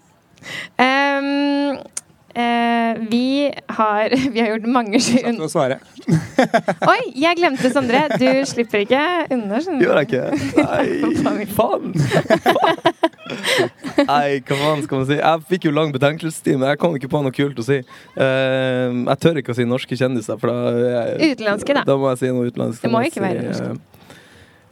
Um, 0.78 1.76
uh, 2.36 3.08
vi 3.10 3.52
har 3.68 4.08
Vi 4.32 4.40
har 4.40 4.48
gjort 4.48 4.66
mange 4.68 5.00
Satt 5.00 5.38
du 5.38 5.44
å 5.46 5.50
svare? 5.50 5.78
Oi, 6.92 7.00
jeg 7.18 7.34
glemte 7.40 7.70
Sondre. 7.74 8.04
Du 8.20 8.26
slipper 8.46 8.84
ikke 8.84 9.00
unna. 9.34 9.58
Gjør 9.80 10.00
jeg 10.02 10.06
ikke? 10.06 10.24
Nei, 11.26 11.46
faen! 11.50 11.92
Nei, 14.06 14.38
hva 14.46 14.54
faen 14.60 14.84
skal 14.86 15.00
man 15.00 15.08
si? 15.08 15.16
Jeg 15.18 15.42
fikk 15.50 15.66
jo 15.66 15.72
lang 15.74 15.90
betenkelsestid, 15.94 16.56
men 16.60 16.68
jeg 16.70 16.78
kom 16.82 16.94
ikke 16.98 17.10
på 17.10 17.22
noe 17.26 17.34
kult 17.34 17.58
å 17.58 17.64
si. 17.66 17.80
Uh, 18.14 19.02
jeg 19.10 19.18
tør 19.24 19.40
ikke 19.42 19.54
å 19.54 19.58
si 19.58 19.66
norske 19.66 19.98
kjendiser, 19.98 20.38
for 20.38 20.52
da 20.52 20.56
jeg, 20.84 21.32
Utenlandske, 21.34 21.72
da. 21.80 21.82
Da 21.88 21.98
må 21.98 22.12
jeg 22.12 22.22
si 22.22 22.30
noe 22.36 22.46
utenlandsk. 22.52 22.80
Det 22.86 22.92
må 22.92 23.02
ikke 23.02 23.16
ikke 23.16 23.26
være 23.26 23.40
norsk. 23.48 23.62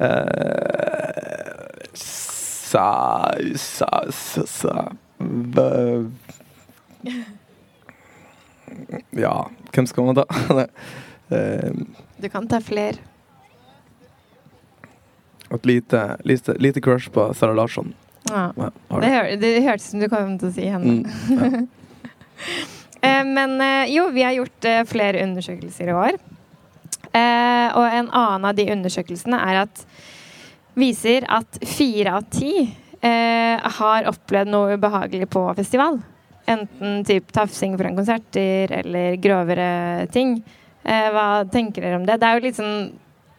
eh, 0.05 1.65
sa, 1.95 2.87
sa, 3.59 3.91
sa, 4.11 4.47
sa 4.51 4.75
bø- 5.19 6.11
Ja, 9.15 9.35
hvem 9.75 9.87
skal 9.91 10.05
man 10.09 10.17
ta? 10.23 10.25
Du 11.29 12.29
kan 12.29 12.47
ta 12.49 12.61
flere. 12.61 13.01
et 15.55 15.67
lite, 15.67 16.17
lite, 16.25 16.55
lite 16.59 16.81
crush 16.81 17.11
på 17.11 17.35
Sara 17.35 17.53
Larsson. 17.53 17.95
Ja. 18.31 18.53
Ja, 18.57 18.71
Det, 19.01 19.07
hør, 19.07 19.37
det 19.37 19.63
hørtes 19.63 19.87
ut 19.87 19.91
som 19.91 20.01
du 20.01 20.09
kom 20.09 20.39
til 20.39 20.51
å 20.51 20.55
si 20.55 20.69
henne. 20.69 21.03
Mm, 21.05 21.41
ja. 21.41 21.65
Eh, 23.05 23.21
men 23.21 23.59
eh, 23.61 23.91
jo, 23.93 24.07
vi 24.15 24.23
har 24.25 24.33
gjort 24.33 24.65
eh, 24.65 24.79
flere 24.89 25.21
undersøkelser 25.27 25.91
i 25.93 25.93
år. 25.93 26.15
Og 27.13 27.85
en 27.85 28.09
annen 28.09 28.47
av 28.49 28.55
de 28.57 28.65
undersøkelsene 28.73 29.37
er 29.45 29.59
at 29.67 29.83
viser 30.81 31.27
at 31.29 31.59
fire 31.69 32.15
av 32.17 32.25
ti 32.33 32.65
har 33.77 34.09
opplevd 34.09 34.51
noe 34.51 34.79
ubehagelig 34.79 35.29
på 35.37 35.43
festival. 35.59 36.01
Enten 36.49 37.05
typ 37.05 37.29
tafsing 37.37 37.77
foran 37.77 38.01
konserter 38.01 38.73
eller 38.81 39.21
grovere 39.21 40.09
ting. 40.17 40.39
Eh, 40.85 41.09
hva 41.15 41.27
tenker 41.51 41.83
dere 41.83 41.97
om 41.97 42.07
det? 42.07 42.19
Det 42.21 42.29
er 42.29 42.39
jo 42.39 42.45
litt 42.45 42.59
sånn 42.59 42.75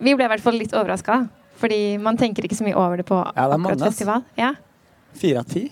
Vi 0.01 0.13
ble 0.17 0.25
i 0.25 0.31
hvert 0.31 0.41
fall 0.43 0.57
litt 0.59 0.73
overraska. 0.75 1.19
Fordi 1.61 1.97
man 2.03 2.17
tenker 2.19 2.43
ikke 2.43 2.57
så 2.57 2.65
mye 2.67 2.75
over 2.75 2.97
det 2.99 3.05
på 3.07 3.15
det 3.23 3.39
er 3.39 3.53
akkurat 3.55 3.83
festival. 3.87 4.23
Ja. 4.35 4.49
Fire 5.15 5.39
av 5.39 5.45
ti? 5.53 5.69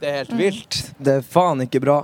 Det 0.00 0.08
er 0.08 0.18
helt 0.20 0.36
vilt. 0.38 0.76
Det 1.02 1.16
er 1.18 1.24
faen 1.26 1.64
ikke 1.64 1.80
bra. 1.82 1.96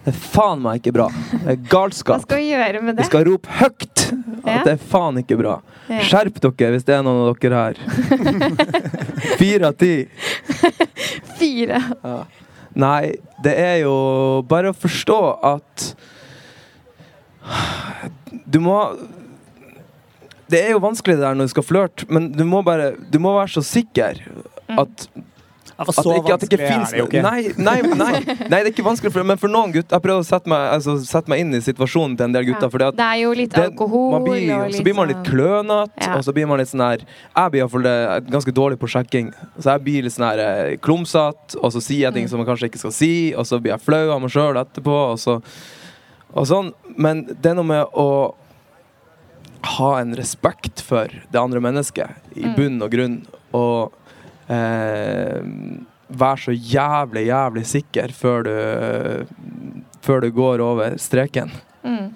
Det 0.00 0.10
er 0.14 0.18
faen 0.32 0.62
meg 0.64 0.80
ikke 0.80 0.92
bra. 0.96 1.06
Det 1.12 1.38
er 1.54 1.56
Hva 1.60 1.68
galskap. 1.70 2.22
skal 2.24 2.40
vi 2.40 2.48
gjøre 2.50 2.80
med 2.82 2.96
Vi 2.98 3.04
skal 3.06 3.24
rope 3.28 3.48
høyt 3.60 4.02
Ja. 4.10 4.56
at 4.58 4.64
det 4.66 4.72
er 4.72 4.82
faen 4.90 5.20
ikke 5.22 5.36
bra. 5.38 5.58
Ja. 5.90 6.00
Skjerp 6.08 6.40
dere 6.40 6.72
hvis 6.74 6.84
det 6.88 6.94
er 6.96 7.02
noen 7.06 7.28
av 7.28 7.38
dere 7.38 7.62
her. 7.62 7.74
Fire 9.40 9.68
av 9.70 9.76
ti. 9.78 9.94
Fire. 11.38 11.80
Nei, 12.74 13.12
det 13.44 13.54
er 13.58 13.76
jo 13.84 13.94
bare 14.48 14.72
å 14.72 14.76
forstå 14.76 15.20
at 15.54 15.90
Du 18.50 18.58
må 18.60 18.76
Det 20.50 20.64
er 20.66 20.72
jo 20.74 20.80
vanskelig 20.82 21.18
det 21.18 21.22
der 21.26 21.34
når 21.38 21.50
du 21.50 21.54
skal 21.56 21.66
flørte, 21.66 22.06
men 22.10 22.30
du 22.34 22.44
må 22.48 22.62
bare 22.66 22.92
Du 23.10 23.18
må 23.22 23.36
være 23.38 23.52
så 23.58 23.62
sikker 23.66 24.22
at 24.68 25.10
Ja, 25.80 25.86
for 25.88 25.94
At, 25.96 26.04
så 26.04 26.12
ikke, 26.18 26.34
at 26.34 26.42
det 26.44 26.48
ikke 26.52 26.66
fins 26.68 26.90
det 26.92 26.98
ikke. 27.06 27.20
Nei, 27.24 27.54
nei, 27.56 27.78
nei, 27.96 28.18
nei, 28.20 28.48
det 28.52 28.58
er 28.58 28.66
ikke 28.68 28.82
vanskelig 28.84 29.14
for 29.14 29.24
Men 29.24 29.38
for 29.40 29.48
noen 29.48 29.70
gutter 29.72 29.96
Jeg 29.96 30.04
prøver 30.04 30.20
å 30.20 30.26
sette 30.28 30.50
meg, 30.52 30.66
altså, 30.74 30.98
sette 31.08 31.32
meg 31.32 31.40
inn 31.40 31.54
i 31.56 31.60
situasjonen 31.64 32.18
til 32.20 32.26
en 32.26 32.34
del 32.36 32.44
gutter. 32.50 32.68
Fordi 32.74 32.88
at 32.90 32.98
det 32.98 33.06
er 33.06 33.20
jo 33.22 33.30
litt 33.38 33.54
det- 33.56 33.64
alkohol 33.70 34.10
man 34.12 34.26
blir, 34.26 34.44
og 34.58 34.66
litt 34.68 34.76
så 34.76 34.84
blir 34.84 34.98
man 34.98 35.08
litt 35.08 35.22
sånn- 35.22 35.30
klønete, 35.30 36.04
Ja. 36.04 36.12
og 36.18 36.26
så 36.28 36.34
blir 36.36 36.46
man 36.52 36.58
litt 36.60 36.68
sånn 36.68 36.84
her 36.84 36.98
Jeg 37.00 37.50
blir 37.54 37.60
iallfall 37.62 37.88
ganske 38.36 38.52
dårlig 38.60 38.76
på 38.82 38.90
sjekking. 38.92 39.32
Så 39.58 39.72
jeg 39.72 39.84
blir 39.88 40.02
litt 40.04 40.12
sånn 40.18 40.28
her 40.28 40.38
eh, 40.44 40.76
klumsete, 40.76 41.56
og 41.62 41.72
så 41.72 41.80
sier 41.80 42.02
jeg 42.10 42.12
ting 42.14 42.24
Mm. 42.26 42.30
som 42.34 42.38
man 42.44 42.46
kanskje 42.52 42.68
ikke 42.68 42.78
skal 42.84 42.92
si, 42.92 43.32
og 43.34 43.46
så 43.48 43.56
blir 43.58 43.72
jeg 43.72 43.80
flau 43.80 44.10
av 44.12 44.20
meg 44.20 44.30
sjøl 44.30 44.60
etterpå, 44.60 44.98
og 45.12 45.16
så 45.18 45.40
og 46.34 46.46
sånn. 46.46 46.72
Men 46.96 47.24
det 47.26 47.50
er 47.52 47.54
noe 47.58 47.66
med 47.68 47.86
å 47.98 48.08
ha 49.76 49.90
en 50.00 50.14
respekt 50.16 50.80
for 50.86 51.06
det 51.30 51.38
andre 51.40 51.60
mennesket, 51.60 52.10
i 52.36 52.44
Mm. 52.46 52.54
bunn 52.56 52.82
og 52.82 52.90
grunn, 52.90 53.16
og 53.52 53.92
eh, 54.48 55.42
være 56.10 56.38
så 56.42 56.52
jævlig, 56.56 57.26
jævlig 57.28 57.66
sikker 57.66 58.12
før 58.16 58.42
du 58.48 59.26
før 60.02 60.20
du 60.24 60.30
går 60.32 60.60
over 60.64 60.96
streken. 60.98 61.50
Mm. 61.84 62.14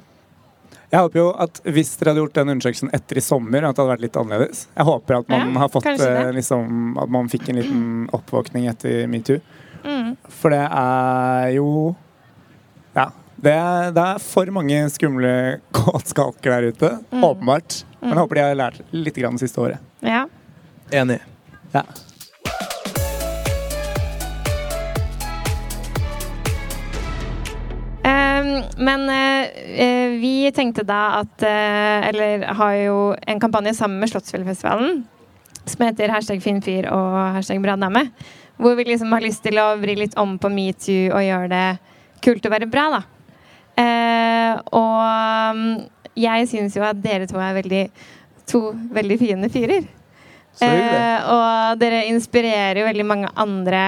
Jeg 0.91 1.01
håper 1.03 1.19
jo 1.19 1.27
at 1.43 1.61
hvis 1.67 1.91
dere 1.99 2.13
hadde 2.13 2.23
gjort 2.23 2.35
den 2.39 2.49
undersøkelsen 2.55 2.91
etter 2.97 3.19
i 3.19 3.23
sommer, 3.25 3.65
at 3.67 3.75
det 3.77 3.83
hadde 3.83 3.93
vært 3.93 4.05
litt 4.07 4.17
annerledes. 4.17 4.67
Jeg 4.77 4.87
håper 4.89 5.19
at 5.19 5.29
man 5.29 5.53
Ja, 5.53 5.59
har 5.61 5.69
fått 5.69 5.87
eh, 5.91 6.31
liksom, 6.33 6.97
At 7.03 7.11
man 7.11 7.29
fikk 7.29 7.49
en 7.51 7.57
liten 7.61 7.85
oppvåkning 8.15 8.69
etter 8.71 9.07
metoo. 9.11 9.41
Mm. 9.85 10.17
For 10.29 10.51
det 10.55 10.63
er 10.71 11.51
jo 11.57 11.95
Ja. 12.97 13.11
Det 13.45 13.53
er, 13.53 13.91
det 13.93 14.05
er 14.15 14.21
for 14.23 14.49
mange 14.55 14.79
skumle 14.95 15.33
kåtskalker 15.77 16.55
der 16.55 16.71
ute. 16.73 16.91
Mm. 17.13 17.25
Åpenbart. 17.33 17.83
Men 18.01 18.11
jeg 18.11 18.17
Mm. 18.17 18.19
håper 18.21 18.37
de 18.37 18.41
har 18.45 18.57
lært 18.59 18.81
litt 18.93 19.17
grann 19.17 19.37
det 19.39 19.47
siste 19.47 19.61
året. 19.63 19.79
Ja. 20.05 20.27
Enig. 20.93 21.21
Ja. 21.73 21.83
Ehm, 28.05 28.63
men 28.77 29.09
eh, 29.11 29.45
eh, 29.85 30.09
vi 30.21 30.51
tenkte 30.55 30.83
da 30.85 31.21
at 31.23 31.43
eh, 31.43 32.09
Eller 32.11 32.43
har 32.59 32.75
jo 32.83 32.97
en 33.27 33.41
kampanje 33.41 33.75
sammen 33.75 33.99
med 34.03 34.11
Slottsfjellfestivalen 34.13 35.05
som 35.65 35.81
heter 35.87 36.11
hashtag 36.13 36.43
fin 36.45 36.59
fyr 36.61 36.85
og 36.93 37.15
hashtag 37.39 37.63
bra 37.65 37.73
dame. 37.81 38.03
Hvor 38.61 38.75
vi 38.77 38.85
liksom 38.85 39.09
har 39.17 39.23
lyst 39.25 39.41
til 39.47 39.57
å 39.57 39.71
vri 39.81 39.95
litt 39.97 40.13
om 40.21 40.35
på 40.39 40.51
metoo 40.53 41.07
og 41.17 41.23
gjøre 41.25 41.49
det 41.49 41.63
kult 42.25 42.45
å 42.45 42.51
være 42.53 42.69
bra, 42.69 42.85
da. 42.93 42.99
Eh, 43.81 44.55
og 44.77 45.57
mm, 45.59 45.71
jeg 46.19 46.49
syns 46.51 46.77
jo 46.79 46.85
at 46.87 47.01
dere 47.03 47.27
to 47.31 47.41
er 47.43 47.57
veldig 47.57 47.85
to 48.51 48.61
veldig 48.95 49.19
fine 49.19 49.51
fyrer. 49.53 49.87
Eh, 50.63 51.31
og 51.35 51.81
dere 51.81 52.05
inspirerer 52.13 52.83
jo 52.83 52.87
veldig 52.87 53.07
mange 53.09 53.31
andre 53.41 53.85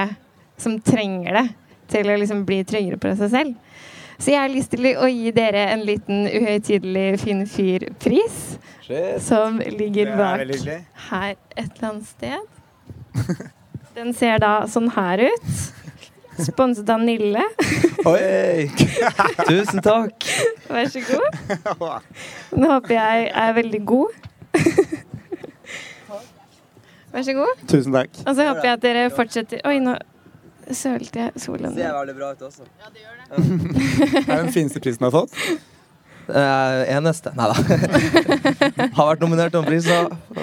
som 0.59 0.79
trenger 0.83 1.37
det, 1.37 1.45
til 1.93 2.09
å 2.09 2.17
liksom 2.19 2.43
bli 2.47 2.63
tryggere 2.67 2.99
på 2.99 3.13
seg 3.19 3.31
selv. 3.31 3.55
Så 4.17 4.33
jeg 4.33 4.41
har 4.41 4.49
lyst 4.49 4.73
til 4.73 4.87
å 4.97 5.07
gi 5.07 5.31
dere 5.31 5.67
en 5.75 5.83
liten 5.85 6.25
uhøytidelig 6.25 7.19
Finn 7.21 7.43
fyr-pris, 7.47 8.57
som 9.21 9.59
ligger 9.61 10.15
bak 10.17 10.41
her 11.11 11.35
et 11.53 11.69
eller 11.77 11.89
annet 11.91 12.09
sted. 12.09 13.43
Den 13.97 14.13
ser 14.17 14.41
da 14.41 14.65
sånn 14.69 14.89
her 14.93 15.27
ut. 15.29 15.53
Sponset 16.37 16.89
av 16.89 17.01
Nille. 17.01 17.43
Oi! 18.05 18.67
Tusen 19.49 19.81
takk. 19.85 20.27
Vær 20.69 20.89
så 20.91 21.01
god. 21.07 22.03
Nå 22.57 22.69
håper 22.71 22.93
jeg 22.97 23.29
er 23.33 23.55
veldig 23.57 23.81
god. 23.89 24.19
Vær 27.13 27.25
så 27.25 27.33
god. 27.37 27.63
Tusen 27.69 27.95
takk. 27.95 28.21
Og 28.25 28.35
så 28.37 28.45
håper 28.51 28.69
jeg 28.69 28.75
at 28.77 28.85
dere 28.85 29.07
fortsetter 29.15 29.63
Oi, 29.67 29.79
nå 29.83 29.95
sølte 30.75 31.25
jeg 31.27 31.41
solen. 31.41 31.73
veldig 31.77 32.15
bra 32.17 32.33
ut 32.35 32.45
også. 32.49 32.67
Ja, 32.81 32.91
Det 32.93 33.01
gjør 33.01 34.27
er 34.27 34.43
den 34.43 34.53
fineste 34.53 34.83
prisen 34.83 35.03
du 35.03 35.09
har 35.09 35.15
fått. 35.21 35.33
Uh, 36.27 36.83
eneste. 36.91 37.31
Nei 37.39 37.47
da. 37.47 37.55
Har 38.97 39.13
vært 39.13 39.21
nominert 39.23 39.53
til 39.53 39.61
en 39.61 39.67
pris, 39.69 39.87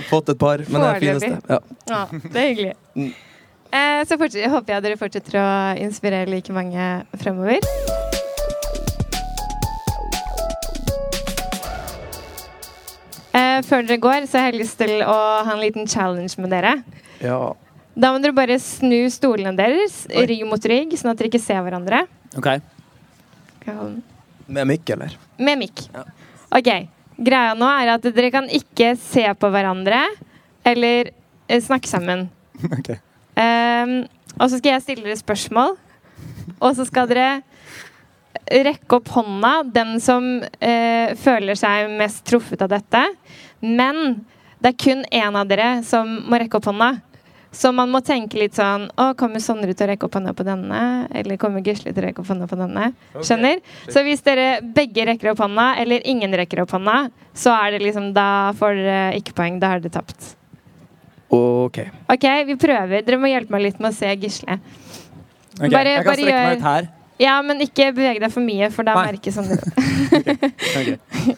fått 0.08 0.32
et 0.32 0.40
par, 0.40 0.64
men 0.64 0.80
det 0.80 0.88
er 0.88 1.02
fineste. 1.02 1.34
Ja. 1.50 1.58
Ja, 1.90 2.00
det 2.24 2.40
er 2.40 2.48
hyggelig. 2.48 3.12
Eh, 3.74 4.04
så 4.06 4.14
fortsatt, 4.20 4.50
håper 4.52 4.76
jeg 4.76 4.84
dere 4.84 4.98
fortsetter 5.00 5.38
å 5.40 5.46
inspirere 5.82 6.30
like 6.30 6.52
mange 6.54 6.84
fremover. 7.18 7.58
Eh, 13.34 13.60
før 13.66 13.82
dere 13.82 13.98
går, 13.98 14.26
så 14.30 14.38
har 14.38 14.52
jeg 14.52 14.60
lyst 14.62 14.78
til 14.78 15.00
å 15.02 15.16
ha 15.44 15.52
en 15.56 15.62
liten 15.62 15.88
challenge 15.90 16.38
med 16.40 16.54
dere. 16.54 16.78
ja. 17.24 17.38
Da 17.94 18.08
må 18.10 18.18
dere 18.18 18.34
bare 18.34 18.56
snu 18.58 19.04
stolene 19.06 19.52
deres 19.54 20.00
Oi. 20.10 20.24
rygg 20.26 20.40
mot 20.50 20.64
rygg, 20.66 20.96
sånn 20.98 21.12
at 21.12 21.20
dere 21.20 21.28
ikke 21.30 21.38
ser 21.38 21.60
hverandre. 21.62 22.00
Ok. 22.34 22.48
Med 24.50 24.66
mikk, 24.66 24.90
eller? 24.96 25.14
Med 25.38 25.60
mikk. 25.60 25.84
Ja. 25.94 26.02
Ok. 26.58 26.70
Greia 27.22 27.52
nå 27.54 27.68
er 27.70 27.92
at 27.92 28.08
dere 28.16 28.32
kan 28.34 28.50
ikke 28.50 28.96
se 28.98 29.22
på 29.38 29.50
hverandre 29.54 30.00
eller 30.66 31.12
eh, 31.46 31.62
snakke 31.62 31.86
sammen. 31.86 32.26
Ok. 32.80 32.96
Ehm, 33.40 34.04
og 34.38 34.50
så 34.50 34.58
skal 34.58 34.74
jeg 34.74 34.84
stille 34.84 35.06
dere 35.06 35.20
spørsmål. 35.20 35.76
Og 36.60 36.70
så 36.76 36.86
skal 36.88 37.08
dere 37.10 37.42
rekke 38.50 38.98
opp 38.98 39.08
hånda, 39.14 39.54
den 39.72 39.96
som 40.02 40.26
eh, 40.42 41.14
føler 41.16 41.56
seg 41.58 41.92
mest 41.98 42.24
truffet 42.28 42.62
av 42.64 42.72
dette. 42.74 43.02
Men 43.64 44.24
det 44.60 44.74
er 44.74 44.80
kun 44.80 45.04
én 45.12 45.38
av 45.38 45.48
dere 45.48 45.78
som 45.86 46.08
må 46.28 46.40
rekke 46.40 46.60
opp 46.60 46.68
hånda. 46.72 46.92
Så 47.54 47.70
man 47.70 47.90
må 47.92 48.00
tenke 48.02 48.38
litt 48.40 48.56
sånn 48.58 48.88
Å, 48.98 49.12
kommer 49.14 49.38
Sondre 49.38 49.76
til 49.78 49.86
å 49.86 49.90
rekke 49.92 50.08
opp 50.08 50.16
hånda 50.18 50.32
på 50.34 50.42
denne? 50.46 50.78
Eller 51.14 51.38
kommer 51.38 51.62
Gisle 51.62 51.92
til 51.92 52.02
å 52.02 52.06
rekke 52.08 52.24
opp 52.24 52.32
hånda 52.32 52.48
på 52.50 52.58
denne? 52.58 52.88
Skjønner? 53.14 53.60
Så 53.86 54.02
hvis 54.02 54.24
dere 54.26 54.48
begge 54.74 55.06
rekker 55.06 55.30
opp 55.30 55.44
hånda, 55.44 55.68
eller 55.78 56.02
ingen 56.10 56.34
rekker 56.34 56.64
opp 56.64 56.74
hånda, 56.74 56.96
så 57.30 57.54
er 57.54 57.76
det 57.76 57.84
liksom 57.86 58.10
Da 58.16 58.50
får 58.58 58.80
dere 58.80 59.20
ikke 59.20 59.36
poeng. 59.38 59.60
Da 59.62 59.70
har 59.74 59.84
dere 59.84 59.94
tapt. 60.00 60.34
OK. 61.32 61.80
OK, 62.12 62.26
vi 62.50 62.56
prøver. 62.60 63.06
Dere 63.06 63.20
må 63.20 63.30
hjelpe 63.30 63.54
meg 63.54 63.68
litt 63.68 63.80
med 63.80 63.92
å 63.92 63.96
se 63.96 64.10
Gisle. 64.20 64.58
Okay, 65.54 65.70
Bare- 65.70 65.94
jeg 65.94 66.04
kan 66.04 66.10
bare 66.10 66.20
strekke 66.20 66.44
meg 66.44 66.58
ut 66.58 66.68
her. 66.68 66.92
Ja, 67.22 67.34
men 67.46 67.60
ikke 67.62 67.92
beveg 67.94 68.18
deg 68.18 68.32
for 68.34 68.42
mye, 68.42 68.68
for 68.74 68.86
da 68.86 68.96
Nei. 68.98 69.12
merkes 69.12 69.36
Sondre 69.38 69.60
det. 69.62 70.48
okay. 70.74 70.96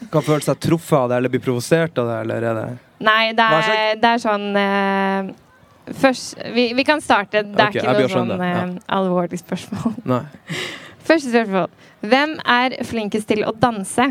Kan 0.09 0.23
føle 0.25 0.41
seg 0.41 0.57
truffet 0.63 0.97
av 0.97 1.11
det, 1.11 1.19
eller 1.19 1.33
bli 1.33 1.41
provosert 1.43 1.99
av 2.01 2.09
det, 2.09 2.15
eller 2.25 2.47
er 2.49 2.57
det 2.57 2.67
Nei, 3.05 3.33
det 3.37 3.45
er, 3.45 3.99
det 4.01 4.09
er 4.09 4.21
sånn 4.23 4.47
uh, 4.57 5.29
Først 6.01 6.33
vi, 6.55 6.71
vi 6.73 6.83
kan 6.83 6.99
starte. 7.03 7.43
Det 7.45 7.67
er 7.67 7.77
ikke 7.77 7.93
noe 7.93 8.09
sånn 8.09 8.33
uh, 8.33 8.41
ja. 8.41 8.63
eh, 8.65 8.73
alvorlig 8.97 9.37
spørsmål. 9.39 9.93
Første 11.07 11.29
spørsmål. 11.29 11.69
Hvem 12.09 12.33
er 12.57 12.79
flinkest 12.89 13.29
til 13.29 13.45
å 13.47 13.53
danse? 13.55 14.09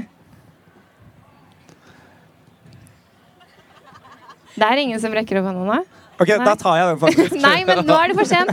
Det 4.57 4.67
er 4.67 4.83
ingen 4.83 5.01
som 5.03 5.15
rekker 5.15 5.41
opp 5.41 5.51
hånda 5.51 5.65
nå? 5.69 5.79
Ok, 6.17 6.31
Nei. 6.33 6.45
da 6.49 6.55
tar 6.57 6.77
jeg 6.81 6.87
den, 6.89 6.99
faktisk. 7.03 7.35
Nei, 7.45 7.59
men 7.69 7.83
nå 7.85 7.97
er 8.01 8.09
det 8.09 8.17
for 8.17 8.29
sent! 8.29 8.53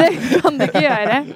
Det 0.00 0.08
kan 0.40 0.56
du 0.56 0.64
ikke 0.64 0.80
gjøre. 0.80 1.18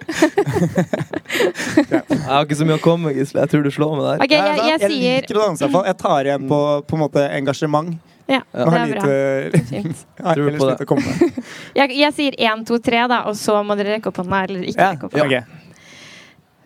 Jeg 1.76 2.30
har 2.30 2.46
ikke 2.46 2.56
så 2.56 2.66
mye 2.68 2.78
å 2.78 2.82
komme 2.82 3.10
med, 3.10 3.18
Gisle. 3.20 3.42
Jeg 3.44 3.52
tror 3.52 3.66
du 3.66 3.70
slår 3.74 3.92
meg 3.98 4.06
der. 4.06 4.22
Okay, 4.24 4.38
jeg, 4.40 4.56
jeg, 4.56 4.68
jeg 4.70 4.80
jeg, 4.80 4.90
liker 5.20 5.36
å 5.36 5.42
danse, 5.42 5.64
iallfall. 5.66 5.84
Jeg 5.90 5.98
tar 6.00 6.30
igjen 6.30 6.46
på, 6.48 6.60
på 6.88 6.96
en 6.96 7.02
måte 7.02 7.24
engasjement. 7.36 7.92
Ja, 8.26 8.40
Nå 8.56 8.64
det 8.72 8.78
er 8.80 8.94
bra. 8.96 10.40
lite 10.56 10.82
å 10.86 10.88
komme 10.88 11.04
med. 11.04 11.36
Jeg, 11.76 11.92
jeg 12.00 12.14
sier 12.16 12.38
én, 12.48 12.64
to, 12.66 12.80
tre, 12.82 13.04
da, 13.12 13.20
og 13.28 13.36
så 13.38 13.60
må 13.66 13.76
dere 13.78 13.98
rekke 13.98 14.10
opp 14.10 14.22
hånda. 14.22 14.42
Eller 14.48 14.64
ikke 14.66 14.80
Ja, 14.80 14.94
rekke 14.96 15.10
opp 15.10 15.18
hånda. 15.18 15.26
Okay. 15.28 15.42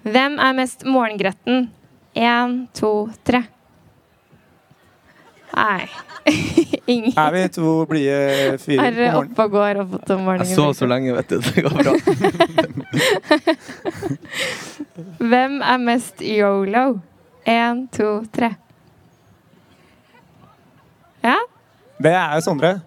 Hvem 0.07 0.39
er 0.41 0.57
mest 0.57 0.87
morgengretten? 0.89 1.67
Én, 2.17 2.57
to, 2.79 2.95
tre. 3.27 3.43
Nei. 5.51 5.91
Ingen 6.90 7.12
Er 7.18 7.30
vi 7.35 7.42
to 7.54 7.72
blide 7.88 8.56
fyrer 8.61 8.87
er 8.87 8.92
på 8.92 9.00
morgenen? 9.00 9.30
oppe 9.30 9.44
og 9.46 9.50
går 9.54 9.80
opp 9.85 10.11
om 10.11 10.24
morgenen. 10.26 10.46
Jeg 10.48 10.56
så 10.59 10.66
så 10.74 10.87
lenge, 10.90 11.14
vet 11.14 11.28
du. 11.28 11.38
Det 11.40 11.62
går 11.64 11.74
bra. 11.80 11.92
Hvem 15.30 15.61
er 15.62 15.78
mest 15.85 16.20
yolo? 16.24 16.85
Én, 17.48 17.87
to, 17.94 18.11
tre. 18.35 18.50
Ja, 21.24 21.37
Det 22.00 22.12
er 22.16 22.35
jo 22.38 22.40
Sondre. 22.44 22.80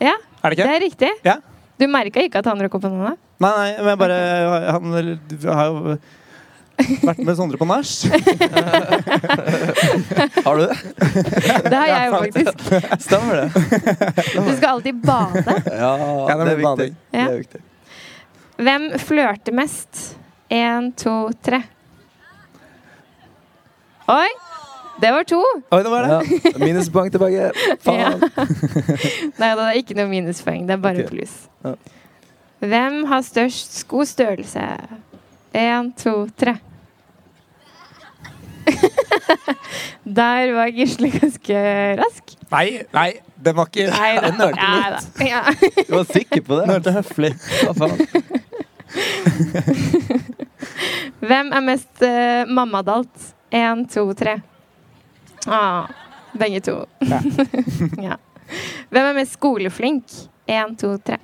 ja, 0.00 0.14
Er 0.42 0.50
det 0.50 0.56
det 0.58 0.66
er 0.74 0.80
riktig. 0.84 1.10
Ja. 1.26 1.36
Du 1.80 1.86
merka 1.88 2.20
ikke 2.22 2.38
at 2.38 2.46
han 2.46 2.60
røk 2.62 2.74
opp 2.78 2.82
hånda? 2.86 3.14
Nei, 3.40 3.50
nei, 3.50 3.70
men 3.80 3.88
jeg 3.88 3.98
bare 3.98 4.16
Han 4.74 4.92
har 5.56 5.64
jo 5.66 5.96
vært 7.02 7.18
med 7.26 7.36
Sondre 7.38 7.56
på 7.60 7.66
nach. 7.68 7.90
Har 10.44 10.54
du 10.56 10.62
det? 10.66 10.76
Det 11.66 11.76
har 11.76 11.86
jeg 11.90 12.06
jo 12.06 12.10
faktisk. 12.18 12.54
Stemmer 13.04 13.34
det? 13.40 13.48
Du 14.34 14.56
skal 14.56 14.68
alltid 14.74 14.94
bade. 15.04 15.42
Ja, 15.66 15.96
Ja, 16.28 16.34
det 16.36 16.44
det 16.44 16.52
er 16.52 16.56
viktig. 16.56 16.64
bading. 16.68 16.94
Det 17.10 17.20
er 17.24 17.36
viktig. 17.40 17.60
Hvem 18.60 18.82
flørter 19.00 19.52
mest? 19.56 20.16
Én, 20.50 20.90
to, 20.98 21.30
tre. 21.46 21.60
Oi! 24.10 24.28
Det 25.00 25.10
var 25.14 25.24
to. 25.24 25.38
Oi, 25.70 25.82
det 25.82 25.90
var 25.90 26.02
det. 26.02 26.08
Ja. 26.44 26.50
Minuspoeng 26.60 27.10
tilbake. 27.14 27.50
Faen. 27.80 28.00
Ja. 28.00 28.10
Nei, 29.40 29.50
det 29.56 29.64
er 29.64 29.72
ikke 29.80 29.94
noe 29.96 30.08
minuspoeng. 30.10 30.66
Det 30.68 30.74
er 30.76 30.80
bare 30.82 30.98
okay. 31.06 31.10
pluss. 31.14 31.34
Ja. 31.64 31.72
Hvem 32.60 33.04
har 33.08 33.22
størst 33.24 33.78
skostørrelse? 33.80 34.60
Én, 35.56 35.88
to, 35.96 36.26
tre. 36.36 36.58
Der 40.20 40.52
var 40.56 40.70
Gisle 40.74 41.10
ganske 41.12 41.62
rask. 42.00 42.34
Nei, 42.50 42.82
nei, 42.94 43.10
det 43.38 43.54
var 43.56 43.68
ikke 43.70 43.86
Nei, 43.92 44.10
Den 44.26 44.38
nølte 44.40 44.66
ja, 44.66 44.70
litt. 44.74 45.10
da. 45.18 45.26
Ja. 45.28 45.42
Du 45.88 45.92
var 45.96 46.06
sikker 46.10 46.44
på 46.46 46.58
det? 46.58 46.66
Nølte 46.70 46.94
høflig. 46.96 47.32
Hva 47.62 47.72
faen? 47.78 47.98
Hvem 51.20 51.52
er 51.56 51.62
mest 51.66 52.02
uh, 52.02 52.42
mammadalt? 52.50 53.30
Én, 53.54 53.84
to, 53.90 54.06
tre. 54.18 54.38
Ah, 55.46 55.90
begge 56.38 56.60
to. 56.64 56.76
Ja. 57.06 57.20
ja. 58.08 58.18
Hvem 58.90 59.08
er 59.10 59.16
mest 59.18 59.34
skoleflink? 59.38 60.04
Én, 60.50 60.76
to, 60.78 60.94
tre. 61.02 61.18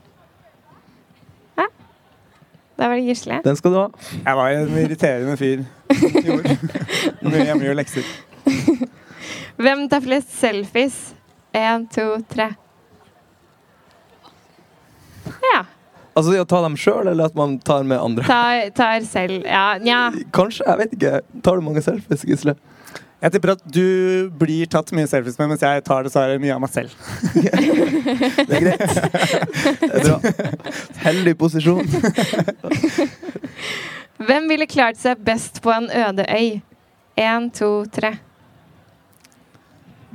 Da 2.77 2.89
var 2.91 2.99
det 2.99 3.07
Gisle. 3.07 3.39
Den 3.45 3.57
skal 3.57 3.73
du 3.73 3.79
ha. 3.81 3.87
Jeg 4.13 4.37
var 4.37 4.53
en 4.53 4.75
irriterende 4.83 5.37
fyr. 5.41 5.63
som 5.97 6.27
gjorde 6.27 6.57
Mye 7.31 7.45
hjemmegjorde 7.49 7.79
lekser. 7.81 8.11
Hvem 9.57 9.87
tar 9.89 10.03
flest 10.05 10.35
selfies? 10.37 10.99
Én, 11.57 11.87
to, 11.89 12.05
tre. 12.29 12.51
Ja. 15.55 15.63
Altså 16.17 16.33
det 16.33 16.41
å 16.43 16.49
ta 16.49 16.61
dem 16.65 16.77
sjøl, 16.81 17.09
eller 17.11 17.29
at 17.31 17.37
man 17.37 17.59
tar 17.65 17.85
med 17.89 18.01
andre? 18.01 18.25
Tar, 18.29 18.69
tar 18.77 19.05
selv 19.09 19.45
Ja, 19.45 19.77
nja. 19.81 19.99
Kanskje. 20.37 20.65
Jeg 20.69 20.81
vet 20.83 20.95
ikke. 20.97 21.15
Tar 21.45 21.57
du 21.61 21.65
mange 21.65 21.83
selfies, 21.85 22.25
Gisle? 22.29 22.55
Jeg 23.23 23.33
tipper 23.33 23.55
at 23.55 23.63
du 23.73 24.29
blir 24.37 24.69
tatt 24.69 24.91
mye 24.93 25.09
selfies 25.09 25.39
med, 25.41 25.49
mens 25.55 25.63
jeg 25.65 25.85
tar 25.87 26.05
dessverre 26.05 26.37
mye 26.41 26.53
av 26.53 26.61
meg 26.61 26.73
selv. 26.75 26.93
Det 28.47 28.59
er 28.59 28.67
greit. 28.67 28.83
Det 29.81 29.89
er 29.89 30.05
bra. 30.05 30.19
Heldig 31.07 31.35
posisjon. 31.41 31.89
Hvem 34.27 34.49
ville 34.53 34.69
klart 34.69 35.01
seg 35.01 35.25
best 35.25 35.63
på 35.65 35.73
en 35.73 35.89
øde 35.89 36.29
øy? 36.29 36.61
Én, 37.17 37.49
to, 37.57 37.71
tre. 37.93 38.19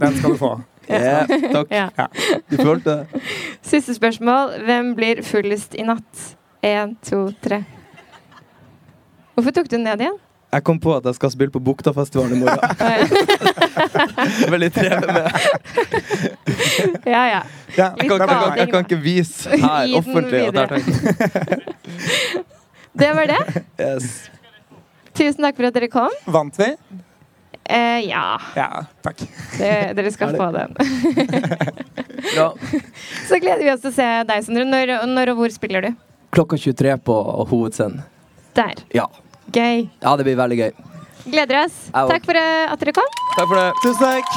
Den 0.02 0.18
skal 0.18 0.36
du 0.36 0.38
få. 0.38 0.54
Yeah, 0.90 1.26
takk. 1.54 1.72
Ja. 1.74 2.08
Du 2.52 2.58
følte 2.62 3.00
det? 3.02 3.22
Siste 3.66 3.94
spørsmål. 3.98 4.60
Hvem 4.66 4.94
blir 4.98 5.22
fullest 5.26 5.74
i 5.74 5.86
natt? 5.88 6.26
Én, 6.66 6.96
to, 7.06 7.32
tre. 7.42 7.64
Hvorfor 9.34 9.58
tok 9.58 9.72
du 9.72 9.76
den 9.80 9.88
ned 9.90 10.06
igjen? 10.06 10.20
Jeg 10.52 10.64
kom 10.68 10.80
på 10.84 10.92
at 10.98 11.06
jeg 11.08 11.16
skal 11.16 11.32
spille 11.32 11.52
på 11.54 11.60
Buktafestivalen 11.64 12.36
i 12.36 12.40
morgen. 12.42 12.60
Veldig 14.54 14.72
trevlig 14.76 15.14
med. 15.16 15.32
Ja, 17.06 17.22
ja. 17.28 17.42
Ja, 17.78 17.86
Jeg 17.98 18.08
kan, 18.10 18.20
jeg, 18.20 18.28
kan, 18.28 18.58
jeg 18.58 18.68
kan 18.72 18.84
ikke 18.86 18.98
vise 19.04 19.50
her 19.62 19.94
offentlig 19.98 20.40
at 20.48 20.54
jeg 20.56 20.62
har 20.62 20.68
tenkt 20.76 20.92
Det 23.00 23.10
var 23.18 23.30
det. 23.32 23.38
yes. 23.80 24.08
Tusen 25.16 25.44
takk 25.46 25.56
for 25.58 25.68
at 25.70 25.76
dere 25.78 25.88
kom. 25.92 26.12
Vant 26.32 26.58
vi? 26.60 26.68
Eh, 27.72 28.00
ja, 28.10 28.26
Ja, 28.58 28.84
takk. 29.06 29.24
det, 29.58 29.72
dere 29.98 30.12
skal 30.12 30.36
få 30.36 30.50
den. 30.56 30.76
ja. 32.36 32.50
Så 33.30 33.40
gleder 33.40 33.64
vi 33.64 33.72
oss 33.74 33.84
til 33.86 33.92
å 33.94 33.96
se 33.96 34.10
deg, 34.28 34.44
Sondre. 34.48 34.66
Når, 34.68 34.96
når 35.12 35.34
og 35.36 35.42
hvor 35.44 35.54
spiller 35.56 35.88
du? 35.88 35.92
Klokka 36.36 36.60
23 36.60 36.98
på 37.08 37.16
Hovedscenen. 37.52 38.02
Der. 38.58 38.76
Ja. 38.96 39.08
Gøy. 39.52 39.90
ja, 40.02 40.16
det 40.18 40.24
blir 40.28 40.38
veldig 40.40 40.58
gøy. 40.62 40.72
Gleder 41.32 41.66
oss. 41.66 41.78
Takk 41.94 42.26
for 42.26 42.38
at 42.40 42.80
dere 42.82 42.94
kom. 42.98 43.10
Takk 43.36 43.48
for 43.48 43.58
det. 43.60 43.68
Tusen 43.84 44.02
takk. 44.02 44.30